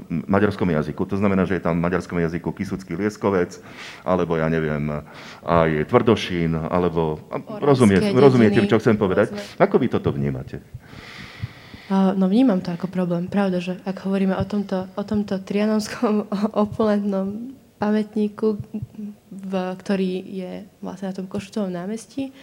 [0.08, 1.04] maďarskom jazyku.
[1.04, 3.60] To znamená, že je tam v maďarskom jazyku Kisucký lieskovec,
[4.00, 5.04] alebo ja neviem,
[5.44, 7.20] aj Tvrdošín, alebo...
[7.60, 9.36] Rozumiete, rozumiete, čo chcem povedať?
[9.60, 10.64] Ako vy toto vnímate?
[11.88, 13.32] No vnímam to ako problém.
[13.32, 16.28] Pravda, že ak hovoríme o tomto, o tomto trianonskom
[16.68, 18.60] opulentnom pamätníku,
[19.32, 20.52] v, ktorý je
[20.84, 22.34] vlastne na tom Košutovom námestí,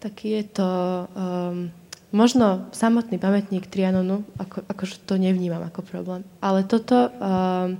[0.00, 0.68] tak je to
[1.12, 1.70] um,
[2.12, 6.28] Možno samotný pamätník Trianonu, ako, akože to nevnímam ako problém.
[6.44, 7.72] Ale toto uh,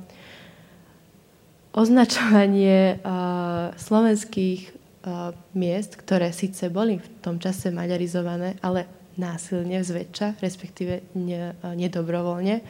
[1.77, 4.73] označovanie uh, slovenských
[5.05, 11.75] uh, miest, ktoré síce boli v tom čase maďarizované, ale násilne zväčša, respektíve ne, uh,
[11.77, 12.65] nedobrovoľne,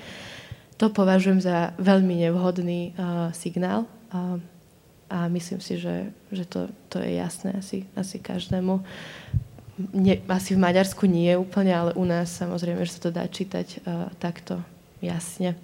[0.80, 4.40] to považujem za veľmi nevhodný uh, signál uh,
[5.12, 8.80] a myslím si, že, že to, to je jasné asi, asi každému.
[9.92, 13.66] Nie, asi v Maďarsku nie úplne, ale u nás samozrejme, že sa to dá čítať
[13.84, 14.58] uh, takto
[15.04, 15.54] jasne.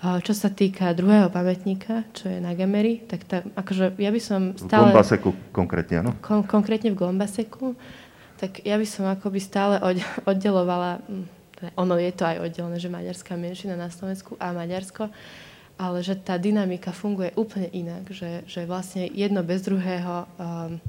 [0.00, 4.20] Uh, čo sa týka druhého pamätníka, čo je na Gemery, tak tá, akože ja by
[4.22, 4.88] som stále...
[4.88, 6.12] V Gombaseku konkrétne, áno?
[6.22, 7.74] Kon, konkrétne v Gombaseku,
[8.36, 9.80] tak ja by som akoby stále
[10.30, 11.24] oddelovala, hm,
[11.76, 15.08] ono je to aj oddelené, že maďarská menšina na Slovensku a Maďarsko,
[15.76, 20.80] ale že tá dynamika funguje úplne inak, že, že vlastne jedno bez druhého um,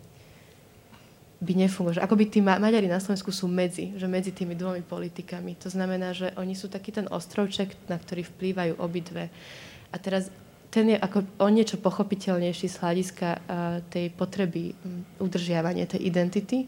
[1.37, 2.01] by nefungovalo.
[2.01, 5.59] Akoby tí Maďari na Slovensku sú medzi, že medzi tými dvomi politikami.
[5.61, 9.29] To znamená, že oni sú taký ten ostrovček, na ktorý vplývajú obidve.
[9.91, 10.33] A teraz
[10.71, 13.39] ten je ako o niečo pochopiteľnejší z hľadiska uh,
[13.87, 16.67] tej potreby um, udržiavania tej identity.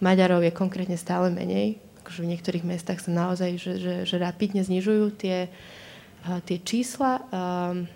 [0.00, 1.80] Maďarov je konkrétne stále menej.
[2.04, 5.46] Akože v niektorých mestách sa naozaj že, že, že rapidne znižujú tie,
[6.26, 7.24] uh, tie čísla.
[7.28, 7.86] Um,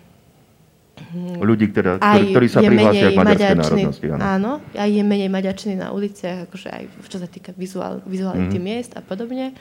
[1.43, 4.05] ľudí, ktorá, ktorí, ktorí sa prihlásia k maďarskej národnosti.
[4.07, 4.23] Áno.
[4.23, 8.63] áno, aj je menej maďarčiny na uliciach, akože aj čo sa týka vizuál, vizuality mm-hmm.
[8.63, 9.51] miest a podobne.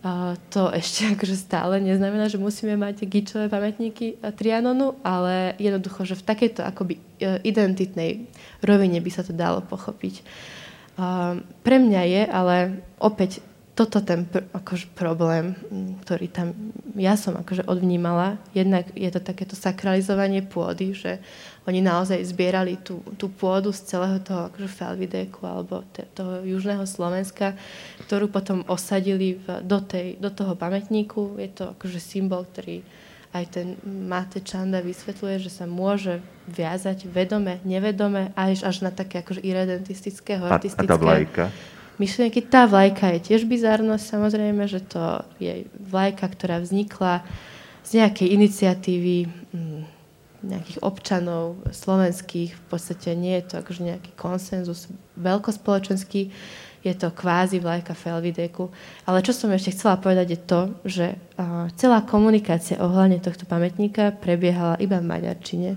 [0.00, 6.16] A to ešte akože stále neznamená, že musíme mať gičové pamätníky Trianonu, ale jednoducho, že
[6.16, 6.98] v takejto akoby
[7.44, 8.26] identitnej
[8.64, 10.24] rovine by sa to dalo pochopiť.
[10.24, 10.26] A
[11.62, 12.56] pre mňa je, ale
[13.00, 13.40] opäť
[13.80, 15.56] toto ten pr- akože problém,
[16.04, 16.52] ktorý tam
[16.98, 18.36] ja som akože odvnímala.
[18.52, 21.16] Jednak je to takéto sakralizovanie pôdy, že
[21.64, 26.84] oni naozaj zbierali tú, tú pôdu z celého toho akože Felvideku alebo te, toho južného
[26.84, 27.54] Slovenska,
[28.04, 31.40] ktorú potom osadili v, do, tej, do toho pamätníku.
[31.40, 32.82] Je to akože symbol, ktorý
[33.30, 36.18] aj ten Mate Čanda vysvetľuje, že sa môže
[36.50, 40.86] viazať vedome, nevedome, až, až na také akože irredentistické, hortistické...
[40.86, 41.44] A, a tá vlajka?
[42.00, 42.40] myšlienky.
[42.40, 47.20] Tá vlajka je tiež bizarnosť, samozrejme, že to je vlajka, ktorá vznikla
[47.84, 49.82] z nejakej iniciatívy mm,
[50.40, 52.56] nejakých občanov slovenských.
[52.56, 54.88] V podstate nie je to akože nejaký konsenzus
[55.20, 56.32] veľkospoločenský,
[56.80, 58.72] je to kvázi vlajka Felvideku.
[59.04, 64.16] Ale čo som ešte chcela povedať je to, že uh, celá komunikácia ohľadne tohto pamätníka
[64.16, 65.70] prebiehala iba v maďarčine.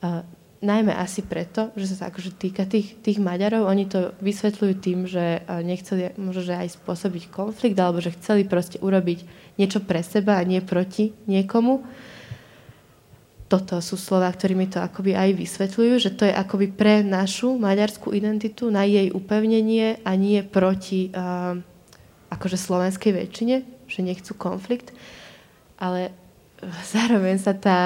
[0.00, 0.24] Uh,
[0.64, 3.68] najmä asi preto, že sa akože týka tých, tých Maďarov.
[3.68, 9.28] Oni to vysvetľujú tým, že nechceli možno aj spôsobiť konflikt, alebo že chceli proste urobiť
[9.60, 11.84] niečo pre seba a nie proti niekomu.
[13.54, 18.10] Toto sú slova, ktorými to akoby aj vysvetľujú, že to je akoby pre našu maďarskú
[18.10, 21.54] identitu, na jej upevnenie a nie proti uh,
[22.34, 24.90] akože slovenskej väčšine, že nechcú konflikt.
[25.78, 26.10] Ale
[26.90, 27.80] zároveň sa tá,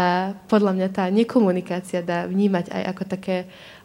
[0.48, 3.36] podľa mňa tá nekomunikácia dá vnímať aj ako také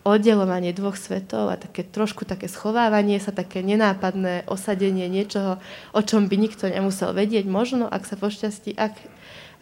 [0.08, 5.60] oddelovanie dvoch svetov a také trošku také schovávanie sa, také nenápadné osadenie niečoho,
[5.92, 7.44] o čom by nikto nemusel vedieť.
[7.44, 8.96] Možno, ak sa pošťastí, ak,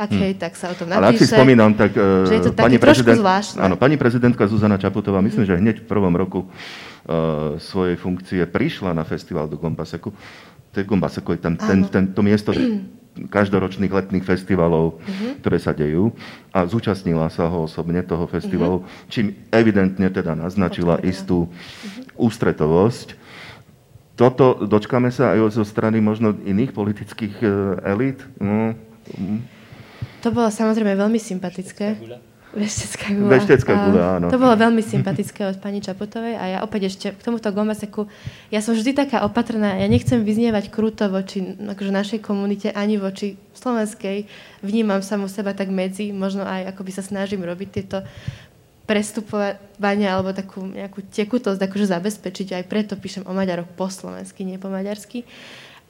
[0.01, 0.21] ak hmm.
[0.25, 0.97] hej, tak sa o tom napíše.
[0.97, 1.93] Ale ak si spomínam, tak
[2.25, 3.21] že je to pani, prezident,
[3.61, 8.97] áno, pani prezidentka Zuzana Čaputová, myslím, že hneď v prvom roku uh, svojej funkcie prišla
[8.97, 10.09] na festival do Gombaseku.
[10.71, 12.49] To je Gombaseku, je tam ten, ten, to miesto
[13.11, 15.37] každoročných letných festivalov, uh-huh.
[15.43, 16.15] ktoré sa dejú
[16.55, 19.11] a zúčastnila sa ho osobne toho festivalu, uh-huh.
[19.11, 21.11] čím evidentne teda naznačila Odpredala.
[21.11, 22.27] istú uh-huh.
[22.31, 23.19] ústretovosť.
[24.15, 27.51] Toto dočkame sa aj zo strany možno iných politických uh,
[27.83, 28.23] elít?
[28.39, 28.73] No.
[30.21, 31.97] To bolo samozrejme veľmi sympatické.
[32.51, 33.31] Veštecká gula.
[33.31, 34.27] Veštecká gula, áno.
[34.27, 38.11] To bolo veľmi sympatické od pani Čaputovej a ja opäť ešte k tomuto Gomaseku,
[38.51, 43.39] ja som vždy taká opatrná, ja nechcem vyznievať kruto voči akože našej komunite ani voči
[43.55, 44.27] slovenskej.
[44.59, 48.03] Vnímam samu seba tak medzi, možno aj akoby sa snažím robiť tieto
[48.83, 52.59] prestupovania alebo takú nejakú tekutosť akože zabezpečiť.
[52.59, 55.23] Aj preto píšem o Maďaroch po slovensky, nie po maďarsky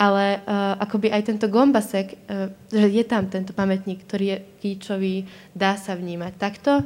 [0.02, 5.30] ale uh, akoby aj tento Gombasek, uh, že je tam tento pamätník, ktorý je kýčový,
[5.54, 6.82] dá sa vnímať takto,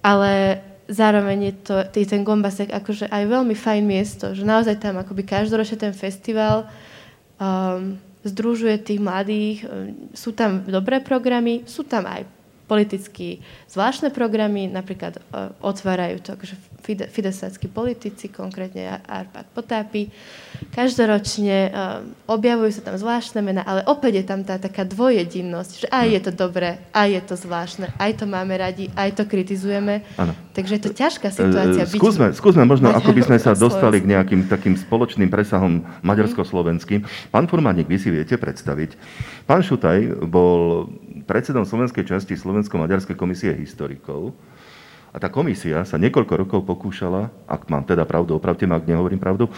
[0.00, 4.96] ale zároveň je, to, je ten Gombasek akože aj veľmi fajn miesto, že naozaj tam
[4.96, 6.64] akoby každoročne ten festival
[7.36, 12.24] um, združuje tých mladých, um, sú tam dobré programy, sú tam aj
[12.72, 16.56] politicky zvláštne programy, napríklad uh, otvárajú to akože
[17.12, 20.08] fidesáckí politici, konkrétne Arpad Potápi.
[20.72, 21.72] Každoročne um,
[22.32, 26.20] objavujú sa tam zvláštne mená, ale opäť je tam tá taká dvojedinnosť, že aj je
[26.24, 30.00] to dobré, aj je to zvláštne, aj to máme radi, aj to kritizujeme.
[30.16, 30.32] Ano.
[30.56, 31.84] Takže je to ťažká e, situácia.
[31.84, 37.04] Byť skúsme, skúsme možno, ako by sme sa dostali k nejakým takým spoločným presahom maďarsko-slovenským.
[37.28, 38.96] Pán Furmanik, vy si viete predstaviť.
[39.42, 40.86] Pán Šutaj bol
[41.26, 44.38] predsedom slovenskej časti Slovensko-Maďarskej komisie historikov.
[45.12, 49.20] A tá komisia sa niekoľko rokov pokúšala, ak mám teda pravdu, opravte ma, ak nehovorím
[49.20, 49.52] pravdu,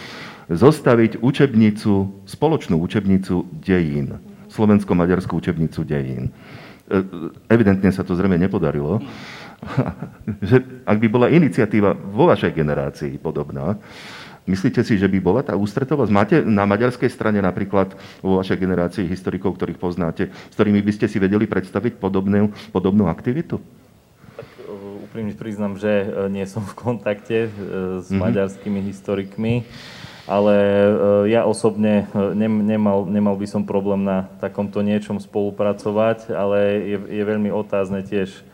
[0.51, 4.19] zostaviť učebnicu, spoločnú učebnicu dejín.
[4.51, 6.35] Slovensko-maďarskú učebnicu dejín.
[7.47, 8.99] evidentne sa to zrejme nepodarilo,
[10.49, 13.79] že ak by bola iniciatíva vo vašej generácii podobná,
[14.45, 16.13] Myslíte si, že by bola tá ústretovosť?
[16.13, 21.09] Máte na maďarskej strane napríklad vo vašej generácii historikov, ktorých poznáte, s ktorými by ste
[21.09, 23.57] si vedeli predstaviť podobnú, podobnú aktivitu?
[24.37, 24.49] Tak
[25.09, 27.51] úprimne priznám, že e, nie som v kontakte e,
[28.05, 28.21] s mm-hmm.
[28.21, 29.65] maďarskými historikmi,
[30.29, 30.93] ale e,
[31.33, 32.05] ja osobne
[32.37, 38.45] nemal, nemal by som problém na takomto niečom spolupracovať, ale je, je veľmi otázne tiež,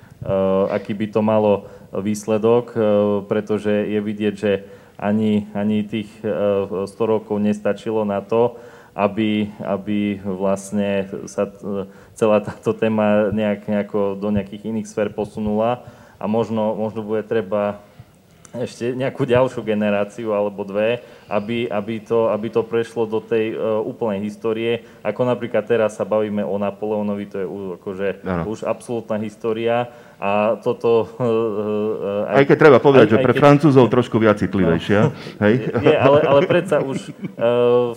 [0.70, 1.64] aký by to malo
[1.97, 2.76] výsledok,
[3.24, 4.53] pretože je vidieť, že
[5.01, 8.61] ani, ani tých 100 e, rokov nestačilo na to,
[8.92, 11.48] aby, aby vlastne sa
[12.12, 15.88] celá táto téma nejak, nejako do nejakých iných sfér posunula
[16.20, 17.80] a možno, možno bude treba
[18.51, 20.98] ešte nejakú ďalšiu generáciu alebo dve,
[21.30, 24.82] aby, aby, to, aby to prešlo do tej uh, úplnej histórie.
[25.07, 28.09] Ako napríklad teraz sa bavíme o Napoleonovi, to je už, akože,
[28.51, 29.86] už absolútna história.
[30.21, 31.09] A toto...
[31.16, 33.41] Uh, uh, aj, aj keď treba povedať, aj, že pre keď...
[33.41, 35.01] Francúzov trošku viac citlivejšia.
[35.09, 35.16] No.
[35.41, 35.55] Hej?
[35.81, 37.09] Nie, ale, ale predsa už
[37.41, 37.97] uh,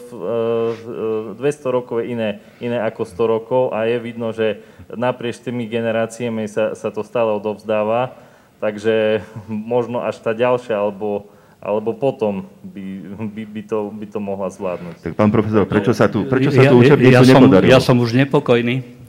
[1.36, 4.64] uh, 200 rokov je iné, iné ako 100 rokov a je vidno, že
[4.96, 8.16] naprieč tými generáciami sa, sa to stále odovzdáva
[8.64, 9.20] Takže
[9.52, 11.28] možno až tá ďalšia, alebo,
[11.60, 12.84] alebo potom by,
[13.28, 15.04] by, by, to, by to mohla zvládnuť.
[15.04, 17.68] Tak pán profesor, prečo sa tu, prečo sa tu učebnicu ja, ja nepodarilo?
[17.76, 19.03] Ja som už nepokojný,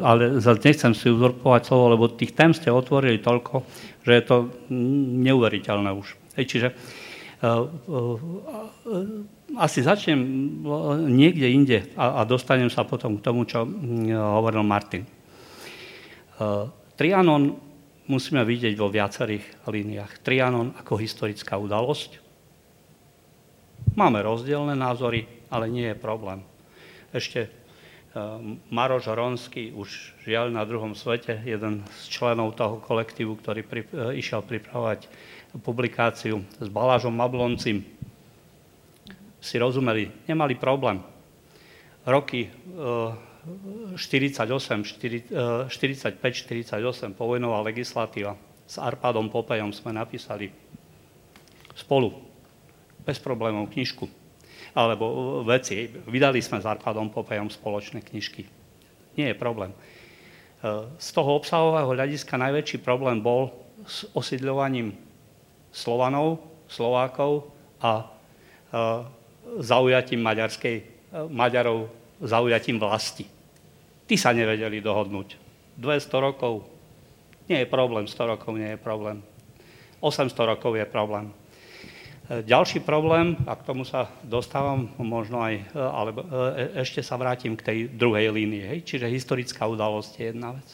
[0.00, 3.62] ale nechcem si uzurpovať slovo, lebo tých tém ste otvorili toľko,
[4.04, 4.36] že je to
[5.20, 6.16] neuveriteľné už.
[6.40, 7.68] Hej, čiže uh,
[9.58, 10.20] asi začnem
[11.10, 13.66] niekde inde a, a dostanem sa potom k tomu, čo
[14.14, 15.02] hovoril Martin.
[16.96, 17.42] Trianon
[18.06, 20.22] musíme vidieť vo viacerých líniách.
[20.24, 22.22] Trianon ako historická udalosť.
[23.98, 26.46] Máme rozdielne názory, ale nie je problém.
[27.10, 27.50] Ešte e,
[28.74, 34.18] Maroš Ronsky, už žiaľ na druhom svete, jeden z členov toho kolektívu, ktorý pri, e,
[34.18, 35.06] išiel pripravovať
[35.62, 37.86] publikáciu s Balážom Mabloncim,
[39.38, 40.98] si rozumeli, nemali problém.
[42.02, 48.34] Roky e, 48, 45, 48 povojnová legislatíva
[48.66, 50.50] s Arpádom Popejom sme napísali
[51.78, 52.10] spolu,
[53.06, 54.19] bez problémov, knižku.
[54.74, 55.16] Alebo e,
[55.46, 58.46] veci, vydali sme s Arpádom Popejom spoločné knižky.
[59.18, 59.74] Nie je problém.
[59.74, 59.76] E,
[60.98, 63.50] z toho obsahového hľadiska najväčší problém bol
[63.86, 64.94] s osídľovaním
[65.74, 67.50] Slovanov, Slovákov
[67.82, 68.04] a e,
[69.58, 70.76] zaujatím maďarskej,
[71.10, 71.90] Maďarov
[72.22, 73.26] zaujatím vlasti.
[74.06, 75.34] Tí sa nevedeli dohodnúť.
[75.74, 76.62] 200 rokov
[77.50, 79.18] nie je problém, 100 rokov nie je problém.
[79.98, 81.34] 800 rokov je problém.
[82.30, 86.18] E, ďalší problém, a k tomu sa dostávam možno aj, e, ale e,
[86.86, 88.78] ešte sa vrátim k tej druhej línii, hej?
[88.86, 90.68] čiže historická udalosť je jedna vec.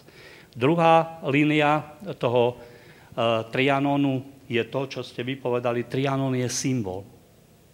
[0.52, 1.84] Druhá línia
[2.16, 2.56] toho
[3.52, 7.04] Trianonu je to, čo ste vypovedali, Trianon je symbol.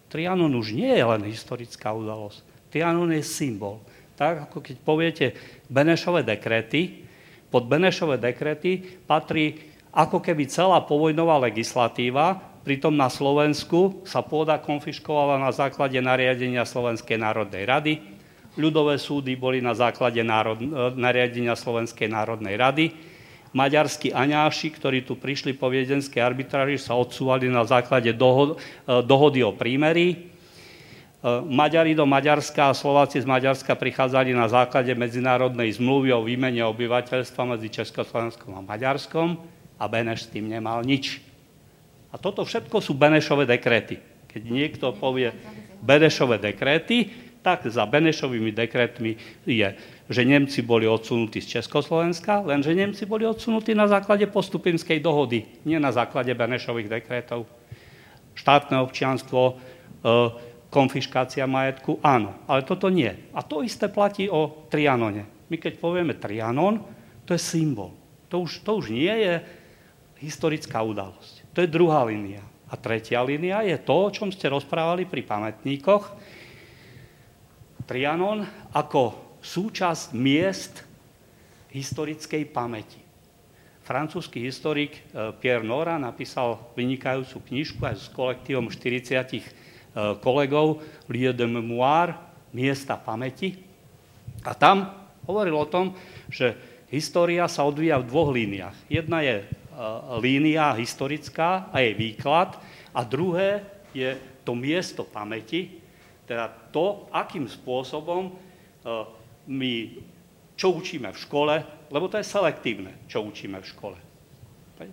[0.07, 2.43] Trianon už nie je len historická udalosť.
[2.71, 3.83] Trianon je symbol
[4.23, 5.27] tak ako keď poviete
[5.67, 7.03] Benešové dekrety,
[7.51, 9.59] pod Benešové dekrety patrí
[9.91, 17.19] ako keby celá povojnová legislatíva, pritom na Slovensku sa pôda konfiškovala na základe nariadenia Slovenskej
[17.19, 17.93] národnej rady,
[18.55, 20.63] ľudové súdy boli na základe národ,
[20.97, 22.85] nariadenia Slovenskej národnej rady,
[23.53, 28.57] maďarskí aňáši, ktorí tu prišli po viedenskej arbitráži, sa odsúvali na základe dohod,
[28.87, 30.33] dohody o prímeri,
[31.23, 36.67] E, Maďari do Maďarska a Slováci z Maďarska prichádzali na základe medzinárodnej zmluvy o výmene
[36.67, 39.39] obyvateľstva medzi Československom a Maďarskom
[39.79, 41.32] a Beneš s tým nemal nič.
[42.13, 43.97] A toto všetko sú Benešové dekrety.
[44.29, 45.33] Keď niekto povie
[45.81, 47.09] Benešové dekrety,
[47.43, 49.69] tak za Benešovými dekretmi je,
[50.07, 55.77] že Nemci boli odsunutí z Československa, lenže Nemci boli odsunutí na základe postupinskej dohody, nie
[55.83, 57.51] na základe Benešových dekretov.
[58.39, 59.55] Štátne občianstvo, e,
[60.73, 63.11] konfiškácia majetku, áno, ale toto nie.
[63.35, 65.29] A to isté platí o Trianone.
[65.51, 66.81] My keď povieme Trianon,
[67.27, 67.93] to je symbol.
[68.33, 69.35] To už, to už nie je
[70.25, 71.32] historická udalosť.
[71.53, 72.41] To je druhá línia.
[72.73, 76.05] A tretia línia je to, o čom ste rozprávali pri pamätníkoch.
[77.85, 80.81] Trianon ako súčasť miest
[81.73, 83.01] historickej pamäti.
[83.83, 91.37] Francúzsky historik eh, Pierre Nora napísal vynikajúcu knižku aj s kolektívom 40 Eh, kolegov, Lieu
[91.37, 92.17] de Memoire,
[92.57, 93.61] miesta pamäti.
[94.41, 94.89] A tam
[95.29, 95.93] hovoril o tom,
[96.33, 96.57] že
[96.89, 98.89] história sa odvíja v dvoch líniách.
[98.89, 99.45] Jedna je
[100.21, 102.61] línia historická a jej výklad
[102.93, 105.81] a druhé je to miesto pamäti,
[106.27, 109.05] teda to, akým spôsobom eh,
[109.49, 109.73] my
[110.57, 111.55] čo učíme v škole,
[111.91, 113.99] lebo to je selektívne, čo učíme v škole.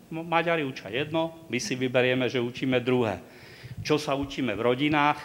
[0.10, 3.22] Maďari učia jedno, my si vyberieme, že učíme druhé.
[3.86, 5.20] Čo sa učíme v rodinách,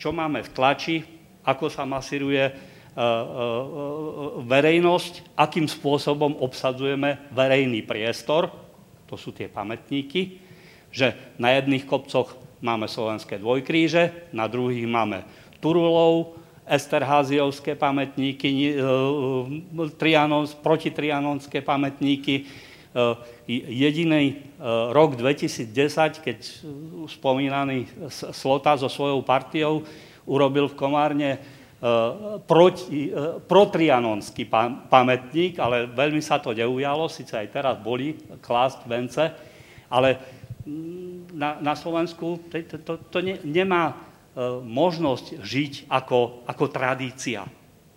[0.00, 0.96] čo máme v tlači,
[1.44, 2.48] ako sa masíruje
[4.46, 8.63] verejnosť, akým spôsobom obsadzujeme verejný priestor,
[9.08, 10.40] to sú tie pamätníky,
[10.94, 15.26] že na jedných kopcoch máme slovenské dvojkríže, na druhých máme
[15.60, 22.34] Turulov, Esterháziovské pamätníky, e, e, trianon, protitrianonské pamätníky.
[22.40, 22.44] E,
[23.68, 24.40] jediný
[24.96, 26.38] rok 2010, keď
[27.04, 29.84] spomínaný Slota so svojou partiou
[30.24, 31.30] urobil v Komárne
[32.48, 33.12] proti,
[33.44, 34.48] protrianonský
[34.88, 39.24] pamätník, ale veľmi sa to neujalo, síce aj teraz boli klásť vence,
[39.92, 40.16] ale
[40.64, 47.46] mm, na, na Slovensku to, to, to ne, nemá E, možnosť žiť ako, ako tradícia,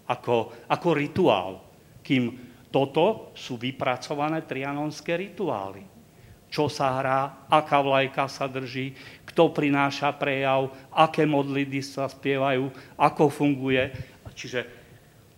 [0.05, 1.65] ako, ako rituál,
[2.05, 2.29] kým
[2.69, 5.81] toto sú vypracované trianonské rituály.
[6.53, 8.93] Čo sa hrá, aká vlajka sa drží,
[9.37, 13.93] kto prináša prejav, aké modlitby sa spievajú, ako funguje.
[14.33, 14.65] Čiže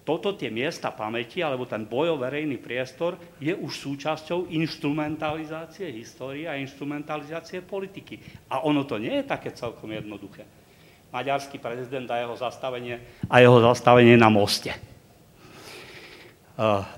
[0.08, 6.48] toto tie miesta pamäti, alebo ten boj o verejný priestor je už súčasťou instrumentalizácie histórie
[6.48, 8.24] a instrumentalizácie politiky.
[8.48, 10.48] A ono to nie je také celkom jednoduché
[11.12, 14.72] maďarský prezident a jeho zastavenie, a jeho zastavenie na moste.
[14.72, 14.80] E,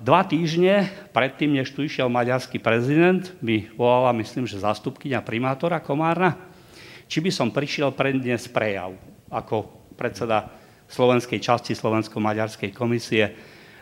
[0.06, 0.86] dva týždne
[1.16, 6.51] predtým, než tu išiel maďarský prezident, mi volala, myslím, že zastupkynia primátora Komárna,
[7.12, 8.96] či by som prišiel predniesť prejav
[9.28, 9.68] ako
[10.00, 10.48] predseda
[10.88, 13.32] slovenskej časti Slovensko-Maďarskej komisie e,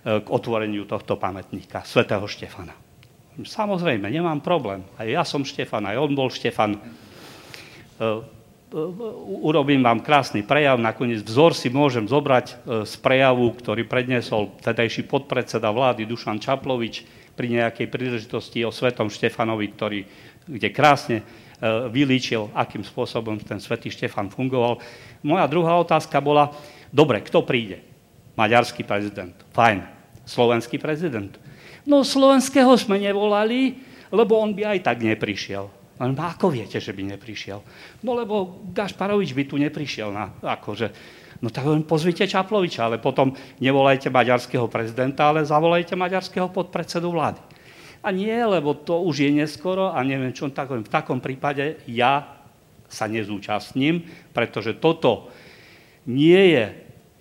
[0.02, 2.74] k otvoreniu tohto pamätníka, svätého Štefana.
[3.40, 4.82] Samozrejme, nemám problém.
[4.98, 6.80] Aj ja som Štefan, aj on bol Štefan e,
[9.42, 12.56] urobím vám krásny prejav, nakoniec vzor si môžem zobrať e,
[12.86, 19.68] z prejavu, ktorý predniesol tedajší podpredseda vlády Dušan Čaplovič pri nejakej príležitosti o svetom Štefanovi,
[19.74, 20.00] ktorý,
[20.46, 21.24] kde krásne e,
[21.92, 24.80] vylíčil, akým spôsobom ten svetý Štefan fungoval.
[25.22, 26.56] Moja druhá otázka bola,
[26.92, 27.84] dobre, kto príde?
[28.40, 29.36] Maďarský prezident.
[29.52, 29.84] Fajn.
[30.24, 31.36] Slovenský prezident.
[31.84, 33.82] No slovenského sme nevolali,
[34.14, 35.68] lebo on by aj tak neprišiel.
[36.00, 37.60] Len ako viete, že by neprišiel?
[38.08, 40.88] No lebo Gašparovič by tu neprišiel na, akože,
[41.44, 47.59] no tak len pozvite Čaploviča, ale potom nevolajte maďarského prezidenta, ale zavolajte maďarského podpredsedu vlády.
[48.00, 52.40] A nie, lebo to už je neskoro a neviem čo, v takom prípade ja
[52.88, 55.30] sa nezúčastním, pretože toto
[56.08, 56.66] nie je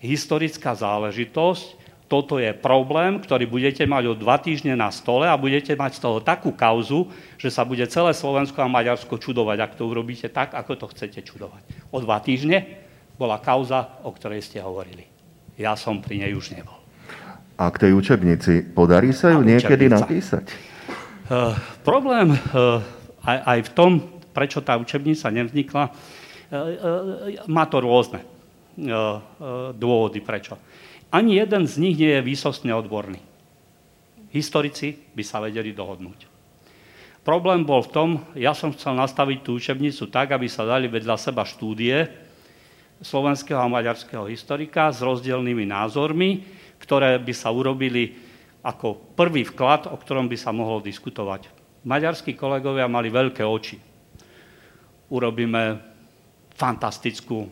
[0.01, 1.77] historická záležitosť,
[2.09, 6.03] toto je problém, ktorý budete mať o dva týždne na stole a budete mať z
[6.09, 10.57] toho takú kauzu, že sa bude celé Slovensko a Maďarsko čudovať, ak to urobíte tak,
[10.57, 11.93] ako to chcete čudovať.
[11.93, 12.65] O dva týždne
[13.21, 15.05] bola kauza, o ktorej ste hovorili.
[15.61, 16.78] Ja som pri nej už nebol.
[17.59, 20.47] A k tej učebnici, podarí sa ju niekedy napísať?
[21.27, 22.79] Uh, problém uh,
[23.27, 23.91] aj, aj v tom,
[24.31, 25.93] prečo tá učebnica nevznikla, uh,
[26.55, 28.31] uh, má to rôzne uh,
[28.87, 29.19] uh,
[29.75, 30.55] dôvody, prečo.
[31.11, 33.19] Ani jeden z nich nie je výsostne odborný.
[34.31, 36.31] Historici by sa vedeli dohodnúť.
[37.27, 41.17] Problém bol v tom, ja som chcel nastaviť tú učebnicu tak, aby sa dali vedľa
[41.21, 42.09] seba štúdie
[43.03, 46.58] slovenského a maďarského historika s rozdielnými názormi,
[46.89, 48.17] ktoré by sa urobili
[48.65, 51.53] ako prvý vklad, o ktorom by sa mohol diskutovať.
[51.85, 53.77] Maďarskí kolegovia mali veľké oči.
[55.13, 55.79] Urobíme
[56.57, 57.45] fantastickú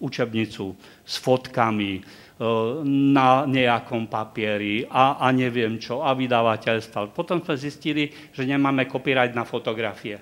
[0.00, 0.74] učebnicu
[1.04, 2.00] s fotkami,
[2.40, 2.44] E,
[2.88, 7.12] na nejakom papieri a, a neviem čo, a vydavateľstva.
[7.12, 10.16] Potom sme zistili, že nemáme copyright na fotografie.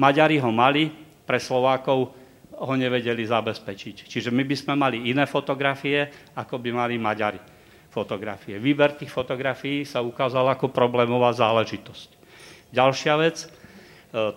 [0.00, 0.88] Maďari ho mali,
[1.28, 2.16] pre Slovákov
[2.56, 4.08] ho nevedeli zabezpečiť.
[4.08, 7.51] Čiže my by sme mali iné fotografie, ako by mali Maďari
[7.92, 8.56] fotografie.
[8.56, 12.16] Výber tých fotografií sa ukázal ako problémová záležitosť.
[12.72, 13.48] Ďalšia vec, e,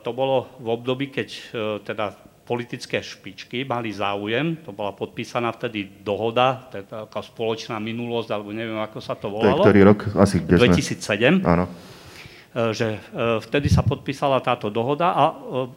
[0.04, 1.42] to bolo v období, keď e,
[1.88, 2.12] teda
[2.44, 8.78] politické špičky mali záujem, to bola podpísaná vtedy dohoda, teda taká spoločná minulosť, alebo neviem,
[8.78, 9.64] ako sa to volalo.
[9.64, 10.00] To je ktorý rok?
[10.20, 11.00] Asi kde 2007.
[11.00, 11.48] Sme?
[11.48, 11.66] Áno.
[11.72, 13.00] E, že
[13.40, 15.24] vtedy sa podpísala táto dohoda a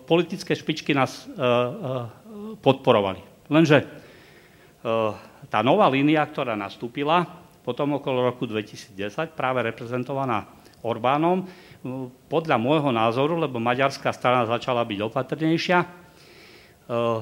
[0.02, 1.30] politické špičky nás
[2.58, 3.22] podporovali.
[3.50, 3.86] Lenže
[5.48, 7.37] tá nová línia, ktorá nastúpila
[7.68, 8.96] potom okolo roku 2010,
[9.36, 10.48] práve reprezentovaná
[10.80, 11.44] Orbánom,
[12.32, 16.08] podľa môjho názoru, lebo maďarská strana začala byť opatrnejšia,
[16.88, 17.20] Eh,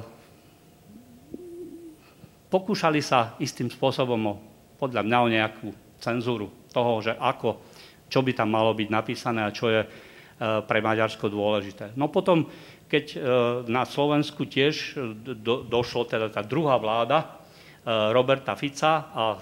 [2.46, 4.38] pokúšali sa istým spôsobom
[4.78, 5.68] podľa mňa o nejakú
[5.98, 7.58] cenzúru toho, že ako,
[8.06, 9.90] čo by tam malo byť napísané a čo je eh,
[10.38, 11.98] pre Maďarsko dôležité.
[11.98, 12.46] No potom,
[12.86, 13.20] keď eh,
[13.66, 14.94] na Slovensku tiež
[15.34, 17.35] do, došlo teda tá druhá vláda
[17.86, 19.38] Roberta Fica a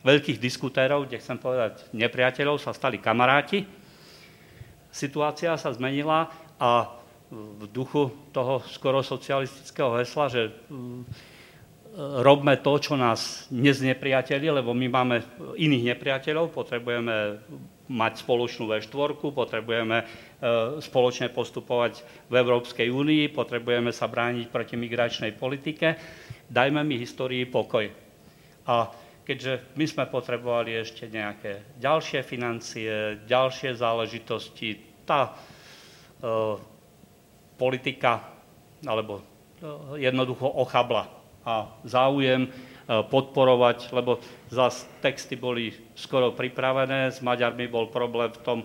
[0.00, 3.68] veľkých diskutérov, kde chcem povedať nepriateľov, sa stali kamaráti.
[4.88, 6.96] Situácia sa zmenila a
[7.30, 10.42] v duchu toho skoro socialistického hesla, že
[11.98, 15.16] robme to, čo nás neznepriateli, lebo my máme
[15.58, 17.42] iných nepriateľov, potrebujeme
[17.90, 19.98] mať spoločnú V4, potrebujeme
[20.78, 25.98] spoločne postupovať v Európskej únii, potrebujeme sa brániť proti migračnej politike,
[26.50, 27.86] dajme mi histórii pokoj.
[28.66, 28.90] A
[29.24, 34.74] keďže my sme potrebovali ešte nejaké ďalšie financie, ďalšie záležitosti,
[35.06, 35.32] tá e,
[37.54, 38.26] politika,
[38.82, 41.06] alebo e, jednoducho ochabla
[41.46, 42.50] a záujem e,
[43.06, 44.18] podporovať, lebo
[44.50, 48.58] zase texty boli skoro pripravené, s Maďarmi bol problém v tom,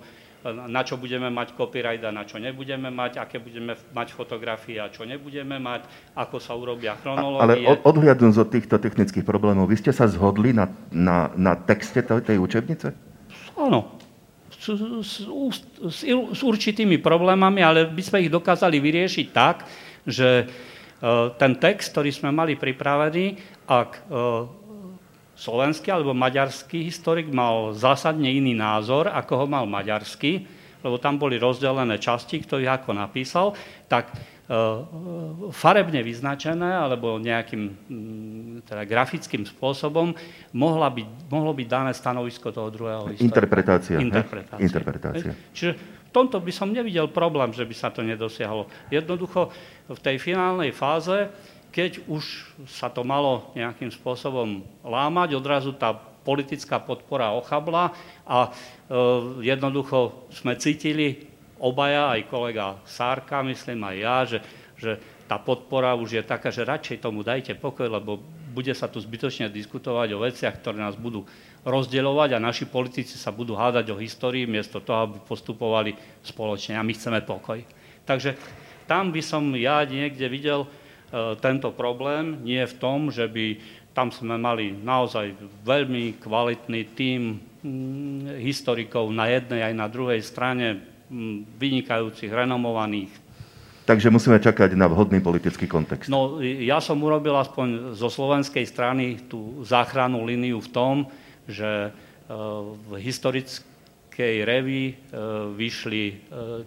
[0.53, 4.93] na čo budeme mať copyright a na čo nebudeme mať, aké budeme mať fotografie a
[4.93, 7.65] čo nebudeme mať, ako sa urobia chronológie.
[7.65, 12.37] Ale odhliadnúc od týchto technických problémov, vy ste sa zhodli na, na, na texte tej
[12.37, 12.93] učebnice?
[13.57, 13.97] Áno.
[14.55, 15.11] S, s,
[15.89, 19.65] s, s určitými problémami, ale by sme ich dokázali vyriešiť tak,
[20.05, 20.49] že
[20.95, 23.35] Eh, ten text, ktorý sme mali pripravený,
[23.67, 24.09] ak eh,
[25.36, 30.47] slovenský alebo maďarský historik mal zásadne iný názor, ako ho mal maďarský,
[30.81, 33.51] lebo tam boli rozdelené časti, kto ich ako napísal,
[33.91, 34.19] tak eh,
[35.51, 40.15] farebne vyznačené alebo nejakým mm, teda grafickým spôsobom
[40.55, 43.27] mohla byť, mohlo byť dané stanovisko toho druhého historika.
[43.27, 43.95] Interpretácia.
[43.99, 44.61] Interpretácia.
[44.63, 45.31] Interpretácia.
[45.51, 48.71] Čiže v tomto by som nevidel problém, že by sa to nedosiahlo.
[48.88, 49.51] Jednoducho
[49.91, 51.27] v tej finálnej fáze,
[51.76, 55.91] keď už sa to malo nejakým spôsobom lámať, odrazu tá
[56.23, 57.91] politická podpora ochabla
[58.23, 58.49] a e,
[59.43, 61.28] jednoducho sme cítili
[61.59, 64.39] obaja, aj kolega Sárka, myslím aj ja, že,
[64.80, 64.91] že
[65.28, 68.23] tá podpora už je taká, že radšej tomu dajte pokoj, lebo
[68.55, 71.28] bude sa tu zbytočne diskutovať o veciach, ktoré nás budú
[71.67, 75.91] rozdeľovať a naši politici sa budú hádať o histórii, miesto toho, aby postupovali
[76.23, 77.59] spoločne a my chceme pokoj.
[78.07, 78.39] Takže
[78.88, 80.63] tam by som ja niekde videl
[81.39, 83.59] tento problém, nie v tom, že by
[83.95, 85.32] tam sme mali naozaj
[85.63, 93.13] veľmi kvalitný tím mm, historikov na jednej aj na druhej strane, mm, vynikajúcich, renomovaných.
[93.86, 96.09] Takže musíme čakať na vhodný politický kontext.
[96.09, 100.95] No, ja som urobil aspoň zo slovenskej strany tú záchrannú líniu v tom,
[101.45, 101.89] že e,
[102.89, 103.74] v historickej
[104.16, 104.95] Slovenskej reví e,
[105.59, 106.13] vyšli e,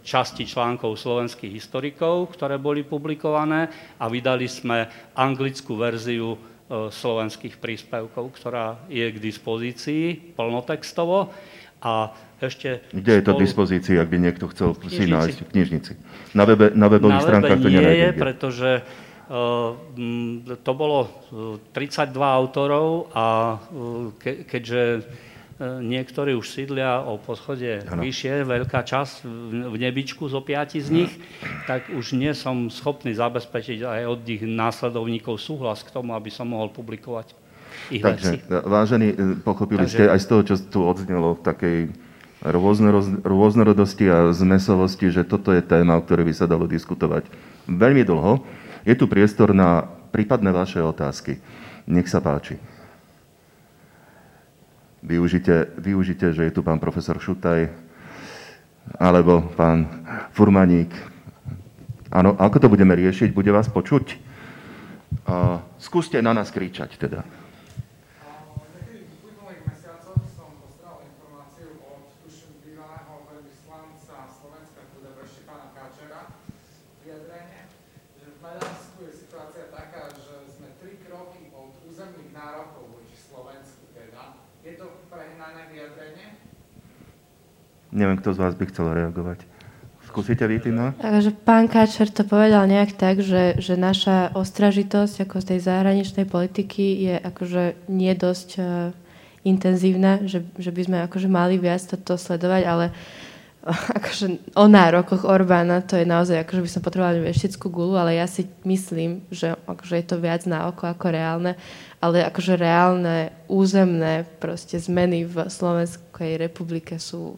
[0.04, 4.84] časti článkov slovenských historikov, ktoré boli publikované a vydali sme
[5.16, 6.38] anglickú verziu e,
[6.92, 11.32] slovenských príspevkov, ktorá je k dispozícii plnotextovo.
[11.80, 15.92] A ešte Kde je to k dispozícii, ak by niekto chcel si nájsť v knižnici?
[16.36, 18.70] Na, webe, na webových na stránkach to nie je, pretože
[20.64, 21.08] to bolo
[21.76, 23.56] 32 autorov a
[24.16, 25.04] ke, keďže
[25.58, 28.06] niektorí už sídlia o poschode ano.
[28.06, 29.26] vyššie, veľká časť
[29.66, 31.12] v nebičku zo piati z nich,
[31.66, 36.46] tak už nie som schopný zabezpečiť aj od tých následovníkov súhlas k tomu, aby som
[36.46, 37.34] mohol publikovať
[37.90, 38.46] ich Takže, veci.
[38.46, 39.94] vážení, e, pochopili Takže...
[39.94, 41.90] ste aj z toho, čo tu odznelo takej
[43.26, 47.26] rôznorodosti a zmesovosti, že toto je téma, o ktorej by sa dalo diskutovať
[47.66, 48.46] veľmi dlho.
[48.86, 49.82] Je tu priestor na
[50.14, 51.42] prípadné vaše otázky.
[51.90, 52.77] Nech sa páči.
[54.98, 57.70] Využite, využite, že je tu pán profesor Šutaj
[58.98, 59.86] alebo pán
[60.32, 60.90] Furmaník.
[62.08, 63.36] Áno, ako to budeme riešiť?
[63.36, 64.16] Bude vás počuť?
[65.28, 67.20] Uh, skúste na nás kričať teda.
[87.98, 89.42] Neviem, kto z vás by chcel reagovať.
[90.06, 90.94] Skúsite vy, Tina?
[91.02, 96.24] Takže pán Káčer to povedal nejak tak, že, že naša ostražitosť ako z tej zahraničnej
[96.30, 98.94] politiky je akože nie dosť uh,
[99.42, 102.86] intenzívna, že, že by sme akože mali viac toto sledovať, ale
[103.98, 108.30] akože o nárokoch Orbána, to je naozaj, akože by som potrebovala veštickú gulu, ale ja
[108.30, 111.52] si myslím, že akože je to viac na oko ako reálne,
[111.98, 117.36] ale akože reálne územné proste zmeny v Slovenskej republike sú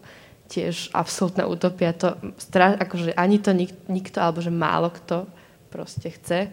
[0.50, 1.94] tiež absolútna utopia.
[1.94, 2.18] To
[2.58, 5.30] akože ani to nik, nikto, alebo že málo kto
[5.70, 6.50] proste chce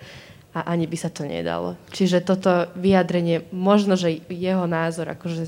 [0.53, 1.73] a ani by sa to nedalo.
[1.89, 5.43] Čiže toto vyjadrenie, možno, že jeho názor, akože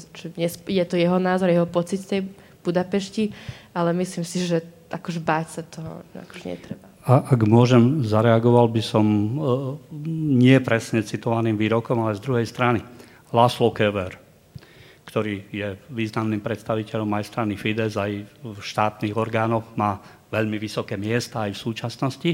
[0.65, 2.25] je to jeho názor, jeho pocit tej
[2.59, 3.31] Budapešti,
[3.71, 4.59] ale myslím si, že
[4.91, 6.85] akože báť sa toho akože netreba.
[7.07, 9.31] A ak môžem, zareagoval by som uh,
[10.35, 12.83] nie presne citovaným výrokom, ale z druhej strany.
[13.31, 14.19] Laszlo Kever,
[15.09, 19.97] ktorý je významným predstaviteľom aj strany Fides, aj v štátnych orgánoch, má
[20.29, 22.31] veľmi vysoké miesta aj v súčasnosti.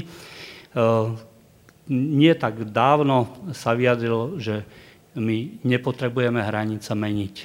[1.88, 4.60] Nie tak dávno sa vyjadrilo, že
[5.16, 7.36] my nepotrebujeme hranice meniť,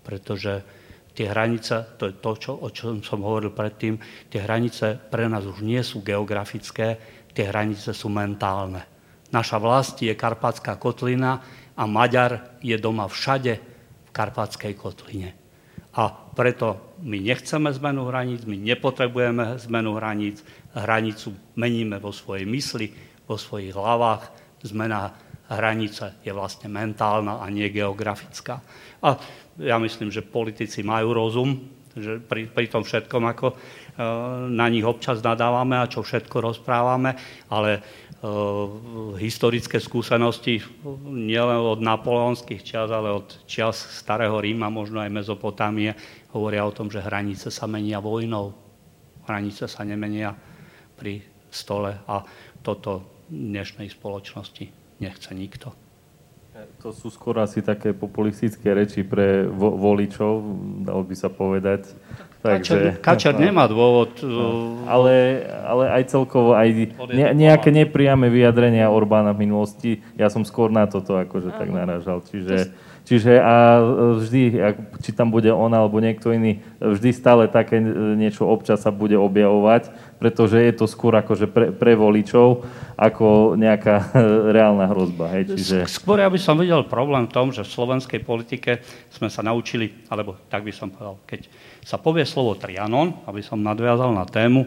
[0.00, 0.64] pretože
[1.12, 4.00] tie hranice, to je to, čo, o čom som hovoril predtým,
[4.32, 6.96] tie hranice pre nás už nie sú geografické,
[7.36, 8.80] tie hranice sú mentálne.
[9.28, 11.44] Naša vlast je Karpatská kotlina
[11.76, 13.76] a Maďar je doma všade
[14.18, 15.30] Karpatskej kotline.
[15.94, 20.42] A preto my nechceme zmenu hraníc, my nepotrebujeme zmenu hraníc,
[20.74, 22.90] hranicu meníme vo svojej mysli,
[23.30, 24.26] vo svojich hlavách,
[24.66, 25.14] zmena
[25.48, 28.58] hranice je vlastne mentálna a nie geografická.
[29.06, 29.16] A
[29.62, 33.56] ja myslím, že politici majú rozum, že pri, pri tom všetkom, ako e,
[34.52, 37.18] na nich občas nadávame a čo všetko rozprávame,
[37.50, 37.80] ale e,
[39.18, 40.62] historické skúsenosti
[41.06, 45.94] nielen od napoleonských čias, ale od čias starého Ríma, možno aj Mezopotámie,
[46.34, 48.52] hovoria o tom, že hranice sa menia vojnou.
[49.24, 50.32] Hranice sa nemenia
[50.96, 52.24] pri stole a
[52.60, 54.64] toto dnešnej spoločnosti
[55.00, 55.87] nechce nikto.
[56.82, 60.42] To sú skôr asi také populistické reči pre vo, voličov,
[60.86, 61.90] dalo by sa povedať.
[62.38, 64.14] Takže, Kačer, Kačer nemá dôvod.
[64.22, 70.46] No, ale, ale aj celkovo aj ne, nejaké nepriame vyjadrenia Orbána v minulosti, ja som
[70.46, 72.22] skôr na toto akože tak narážal.
[72.22, 72.70] Čiže,
[73.02, 73.82] čiže a
[74.22, 74.42] vždy,
[75.02, 77.82] či tam bude on alebo niekto iný, vždy stále také
[78.14, 82.66] niečo občas sa bude objavovať pretože je to skôr akože pre, pre voličov
[82.98, 84.12] ako nejaká
[84.56, 85.30] reálna hrozba.
[85.38, 85.54] Hej?
[85.54, 85.76] Čiže...
[85.86, 90.04] Skôr ja by som videl problém v tom, že v slovenskej politike sme sa naučili,
[90.10, 91.46] alebo tak by som povedal, keď
[91.86, 94.66] sa povie slovo Trianon, aby som nadviazal na tému,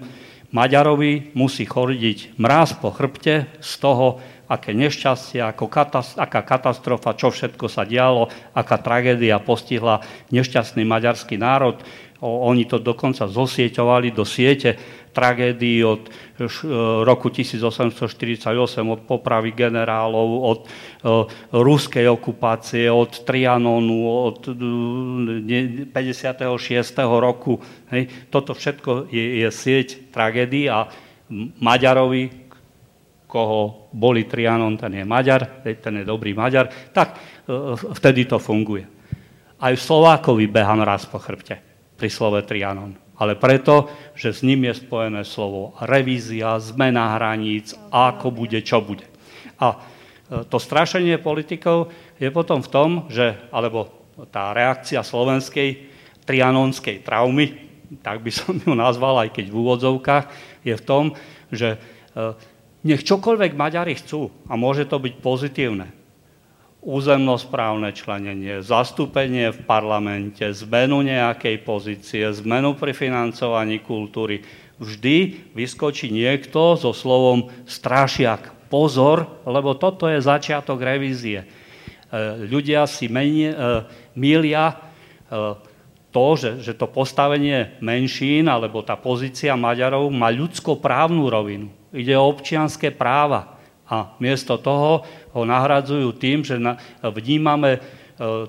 [0.51, 4.19] Maďarovi musí chodiť mráz po chrbte z toho,
[4.51, 11.39] aké nešťastie, ako katast- aká katastrofa, čo všetko sa dialo, aká tragédia postihla nešťastný maďarský
[11.39, 11.79] národ.
[12.19, 14.75] O, oni to dokonca zosieťovali do siete
[15.11, 16.11] tragédií od e,
[17.03, 18.47] roku 1848,
[18.87, 20.69] od popravy generálov, od e,
[21.51, 25.91] ruskej okupácie, od Trianonu, od 56.
[25.91, 27.59] E, roku.
[28.31, 30.87] Toto všetko je, je sieť tragédií a
[31.59, 32.51] Maďarovi,
[33.27, 37.15] koho boli Trianon, ten je Maďar, ten je dobrý Maďar, tak
[37.95, 38.83] vtedy to funguje.
[39.55, 41.55] Aj Slovákovi behám raz po chrbte
[41.95, 43.85] pri slove Trianon ale preto,
[44.17, 49.05] že s ním je spojené slovo revízia, zmena hraníc, ako bude, čo bude.
[49.61, 49.77] A e,
[50.49, 53.93] to strašenie politikov je potom v tom, že, alebo
[54.33, 55.93] tá reakcia slovenskej
[56.25, 57.69] trianonskej traumy,
[58.01, 60.25] tak by som ju nazval, aj keď v úvodzovkách,
[60.65, 61.13] je v tom,
[61.53, 62.33] že e,
[62.89, 66.00] nech čokoľvek Maďari chcú, a môže to byť pozitívne,
[66.81, 74.41] územnosprávne členenie, zastúpenie v parlamente, zmenu nejakej pozície, zmenu pri financovaní kultúry.
[74.81, 78.49] Vždy vyskočí niekto so slovom strašiak.
[78.71, 81.43] Pozor, lebo toto je začiatok revízie.
[81.43, 81.47] E,
[82.47, 83.83] ľudia si menie, e,
[84.15, 84.75] milia e,
[86.11, 91.67] to, že, že to postavenie menšín alebo tá pozícia Maďarov má ľudskoprávnu rovinu.
[91.91, 93.50] Ide o občianské práva.
[93.91, 95.03] A miesto toho
[95.35, 96.55] ho nahradzujú tým, že
[97.03, 97.79] vnímame e,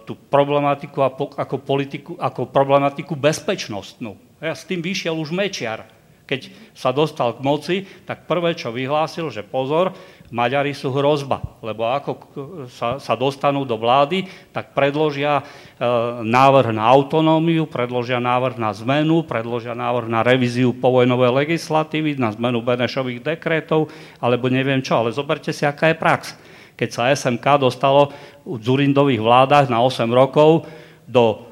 [0.06, 1.02] tú problematiku
[1.34, 4.14] ako, politiku, ako problematiku bezpečnostnú.
[4.38, 5.90] Ja s tým vyšiel už Mečiar.
[6.26, 9.92] Keď sa dostal k moci, tak prvé, čo vyhlásil, že pozor,
[10.32, 12.12] Maďari sú hrozba, lebo ako
[12.72, 15.84] sa, sa dostanú do vlády, tak predložia e,
[16.24, 22.64] návrh na autonómiu, predložia návrh na zmenu, predložia návrh na revíziu povojnovej legislatívy, na zmenu
[22.64, 23.92] Benešových dekrétov,
[24.24, 25.04] alebo neviem čo.
[25.04, 26.32] Ale zoberte si, aká je prax.
[26.80, 28.08] Keď sa SMK dostalo
[28.48, 30.64] v Zurindových vládach na 8 rokov
[31.04, 31.44] do,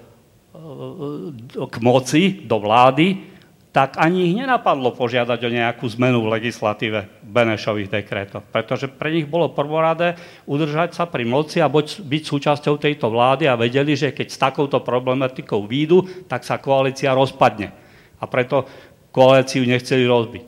[0.57, 3.29] e, k moci, do vlády,
[3.71, 9.31] tak ani ich nenapadlo požiadať o nejakú zmenu v legislatíve Benešových dekrétov, pretože pre nich
[9.31, 10.19] bolo prvoradé
[10.51, 14.83] udržať sa pri moci a byť súčasťou tejto vlády a vedeli, že keď s takouto
[14.83, 17.71] problematikou výjdu, tak sa koalícia rozpadne.
[18.19, 18.67] A preto
[19.15, 20.45] koalíciu nechceli rozbiť.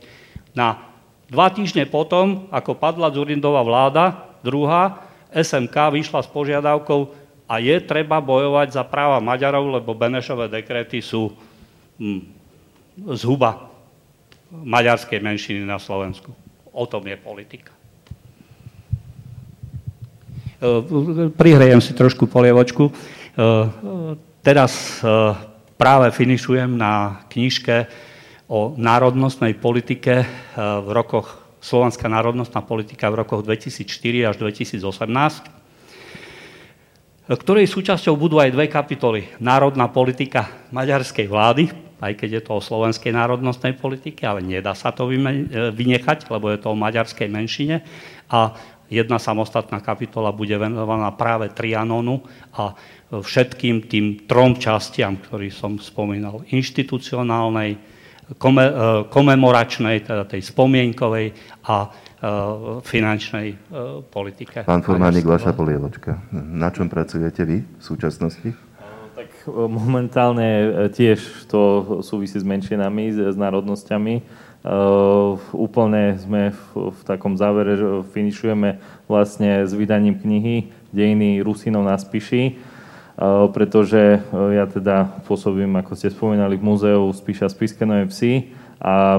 [0.59, 0.91] Na
[1.31, 7.15] dva týždne potom, ako padla Zurindová vláda, druhá, SMK vyšla s požiadavkou
[7.47, 11.31] a je treba bojovať za práva Maďarov, lebo Benešové dekréty sú
[12.03, 12.42] hm,
[12.97, 13.73] zhuba
[14.53, 16.33] maďarskej menšiny na Slovensku.
[16.73, 17.73] O tom je politika.
[20.61, 22.89] E, prihrejem si trošku polievočku.
[22.89, 22.93] E,
[24.45, 25.09] teraz e,
[25.81, 27.89] práve finišujem na knižke
[28.53, 30.29] o národnostnej politike
[30.61, 34.85] v rokoch, Slovenská národnostná politika v rokoch 2004 až 2018.
[37.33, 39.33] ktorej súčasťou budú aj dve kapitoly.
[39.41, 41.73] Národná politika maďarskej vlády,
[42.03, 45.07] aj keď je to o slovenskej národnostnej politike, ale nedá sa to
[45.71, 47.87] vynechať, lebo je to o maďarskej menšine.
[48.27, 48.59] A
[48.91, 52.27] jedna samostatná kapitola bude venovaná práve Trianonu
[52.59, 52.75] a
[53.15, 56.43] všetkým tým trom častiam, ktorý som spomínal.
[56.51, 57.79] Inštitucionálnej,
[59.13, 61.37] komemoračnej, teda tej spomienkovej
[61.71, 61.93] a
[62.23, 62.31] Eh,
[62.87, 63.59] finančnej
[64.07, 64.63] politike.
[64.63, 66.23] Pán Formánik, vaša polievočka.
[66.31, 68.47] Na čom pracujete vy v súčasnosti?
[69.43, 70.49] Eh, momentálne
[70.95, 71.61] tiež to
[72.07, 74.23] súvisí s menšinami, s národnosťami.
[74.63, 78.79] Uh, úplne sme v, v takom závere, že finišujeme
[79.11, 82.63] vlastne s vydaním knihy Dejiny Rusinov na Spiši,
[83.51, 89.19] pretože ja teda pôsobím, ako ste spomínali, v múzeu Spiša Spiske Nové Vsi a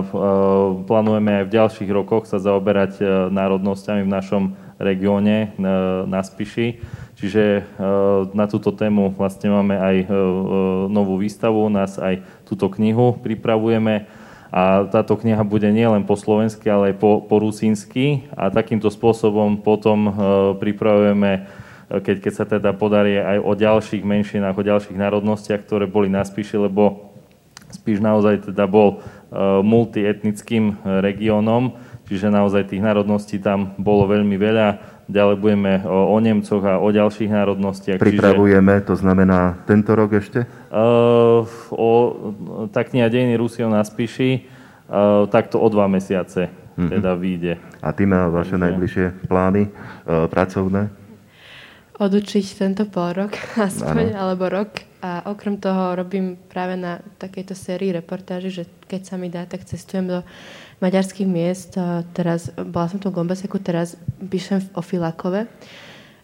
[0.88, 4.44] plánujeme aj v ďalších rokoch sa zaoberať národnosťami v našom
[4.80, 5.52] regióne
[6.08, 6.80] na Spiši.
[7.24, 7.64] Čiže
[8.36, 9.96] na túto tému vlastne máme aj
[10.92, 14.12] novú výstavu, nás aj túto knihu pripravujeme.
[14.52, 18.28] A táto kniha bude nielen po slovensky, ale aj po, po rusínsky.
[18.36, 20.12] A takýmto spôsobom potom
[20.60, 21.48] pripravujeme
[21.94, 26.26] keď, keď sa teda podarí aj o ďalších menšinách, o ďalších národnostiach, ktoré boli na
[26.26, 27.14] Spiši, lebo
[27.70, 29.02] Spiš naozaj teda bol
[29.66, 31.74] multietnickým regiónom,
[32.06, 34.68] čiže naozaj tých národností tam bolo veľmi veľa.
[35.04, 38.00] Ďalej budeme o, o Nemcoch a o ďalších národnostiach.
[38.00, 40.48] Pripravujeme, čiže, to znamená tento rok ešte?
[40.72, 41.44] Uh,
[41.76, 41.90] o,
[42.72, 44.48] tá kniha Dejiny Rusiov na Spiši,
[44.88, 46.88] uh, takto o dva mesiace uh-huh.
[46.88, 47.60] teda vyjde.
[47.84, 48.64] A ty má vaše Takže...
[48.64, 50.88] najbližšie plány uh, pracovné?
[51.94, 53.36] Odučiť tento pol rok
[53.70, 54.20] aspoň, ano.
[54.20, 54.72] alebo rok
[55.04, 59.68] a okrem toho robím práve na takejto sérii reportáži, že keď sa mi dá, tak
[59.68, 60.20] cestujem do
[60.84, 61.80] maďarských miest.
[62.12, 65.48] Teraz, bola som tu v Gombeseku, teraz píšem o Filakove.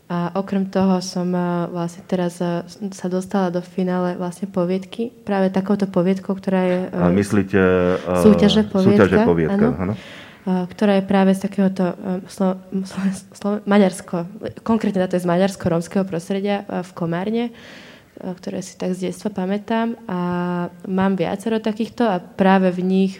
[0.09, 1.29] A okrem toho som
[1.69, 2.41] vlastne teraz
[2.73, 5.13] sa dostala do finále vlastne poviedky.
[5.13, 6.79] Práve takouto poviedkou, ktorá je...
[6.89, 7.61] A myslíte...
[8.03, 9.05] Uh, súťaže poviedka.
[9.05, 9.93] Súťaže poviedka, áno.
[10.49, 11.93] ktorá je práve z takéhoto
[12.25, 12.57] slo,
[12.89, 13.01] slo,
[13.37, 14.25] slo, maďarsko,
[14.65, 17.53] konkrétne to je z maďarsko-rómskeho prostredia v Komárne
[18.19, 20.19] ktoré si tak z detstva pamätám a
[20.91, 23.13] mám viacero takýchto a práve v nich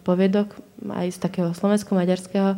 [0.00, 0.56] poviedok
[0.88, 2.56] aj z takého slovensko-maďarského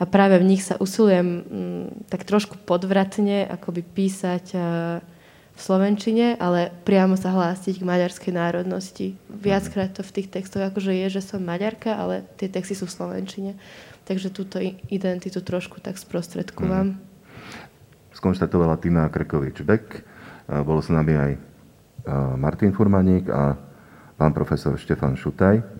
[0.00, 4.60] a práve v nich sa usilujem mm, tak trošku podvratne akoby písať eh,
[5.50, 9.20] v slovenčine, ale priamo sa hlásiť k maďarskej národnosti.
[9.28, 12.96] Viackrát to v tých textoch akože je, že som maďarka, ale tie texty sú v
[12.96, 13.50] slovenčine.
[14.08, 14.56] Takže túto
[14.88, 16.96] identitu trošku tak sprostredkúvam.
[16.96, 17.02] Hmm.
[18.16, 20.00] Skonštatovala Tina Krekovič-Beck
[20.64, 21.32] bol s nami aj
[22.40, 23.54] Martin Furmaník a
[24.16, 25.79] pán profesor Štefan Šutaj.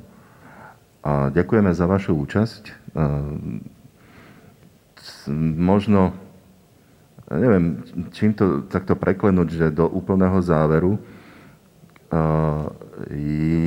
[1.01, 2.93] A ďakujeme za vašu účasť.
[5.57, 6.13] Možno,
[7.33, 7.81] neviem,
[8.13, 11.01] čím to takto preklenúť, že do úplného záveru.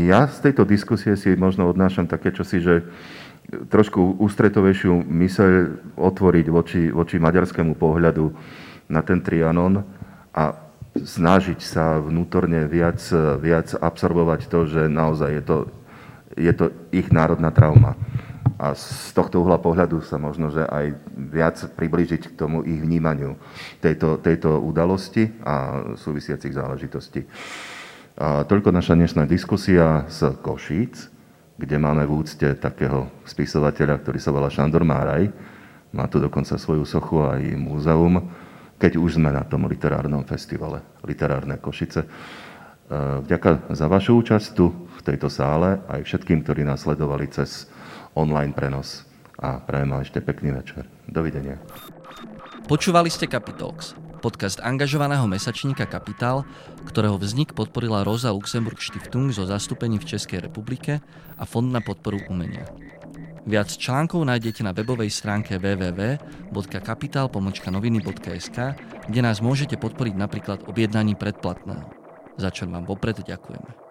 [0.05, 2.85] Ja z tejto diskusie si možno odnášam také čosi, že
[3.73, 5.49] trošku ústretovejšiu myseľ
[5.97, 8.29] otvoriť voči, voči maďarskému pohľadu
[8.91, 9.81] na ten Trianon
[10.35, 10.43] a
[10.93, 13.01] snažiť sa vnútorne viac,
[13.41, 15.57] viac absorbovať to, že naozaj je to,
[16.37, 17.97] je to ich národná trauma.
[18.59, 23.35] A z tohto uhla pohľadu sa možno, že aj viac približiť k tomu ich vnímaniu
[23.81, 27.25] tejto, tejto udalosti a súvisiacich záležitostí.
[28.13, 31.09] A toľko naša dnešná diskusia z Košíc,
[31.57, 35.33] kde máme v úcte takého spisovateľa, ktorý sa volá Šandor Máraj.
[35.89, 38.21] Má tu dokonca svoju sochu aj múzeum
[38.83, 42.03] keď už sme na tom literárnom festivale Literárne Košice.
[42.03, 42.07] E,
[43.23, 47.67] vďaka za vašu účasť tu tejto sále aj všetkým, ktorí nás sledovali cez
[48.15, 49.03] online prenos.
[49.37, 50.87] A prajem vám ešte pekný večer.
[51.05, 51.59] Dovidenia.
[52.63, 53.91] Počúvali ste Capitalx,
[54.23, 56.47] podcast angažovaného mesačníka Kapitál,
[56.87, 61.03] ktorého vznik podporila Rosa Luxemburg Stiftung zo zastúpení v Českej republike
[61.35, 62.63] a Fond na podporu umenia.
[63.43, 68.57] Viac článkov nájdete na webovej stránke www.kapital.noviny.sk,
[69.11, 71.83] kde nás môžete podporiť napríklad objednaním predplatného.
[72.39, 73.83] Za čo vám vopred ďakujeme.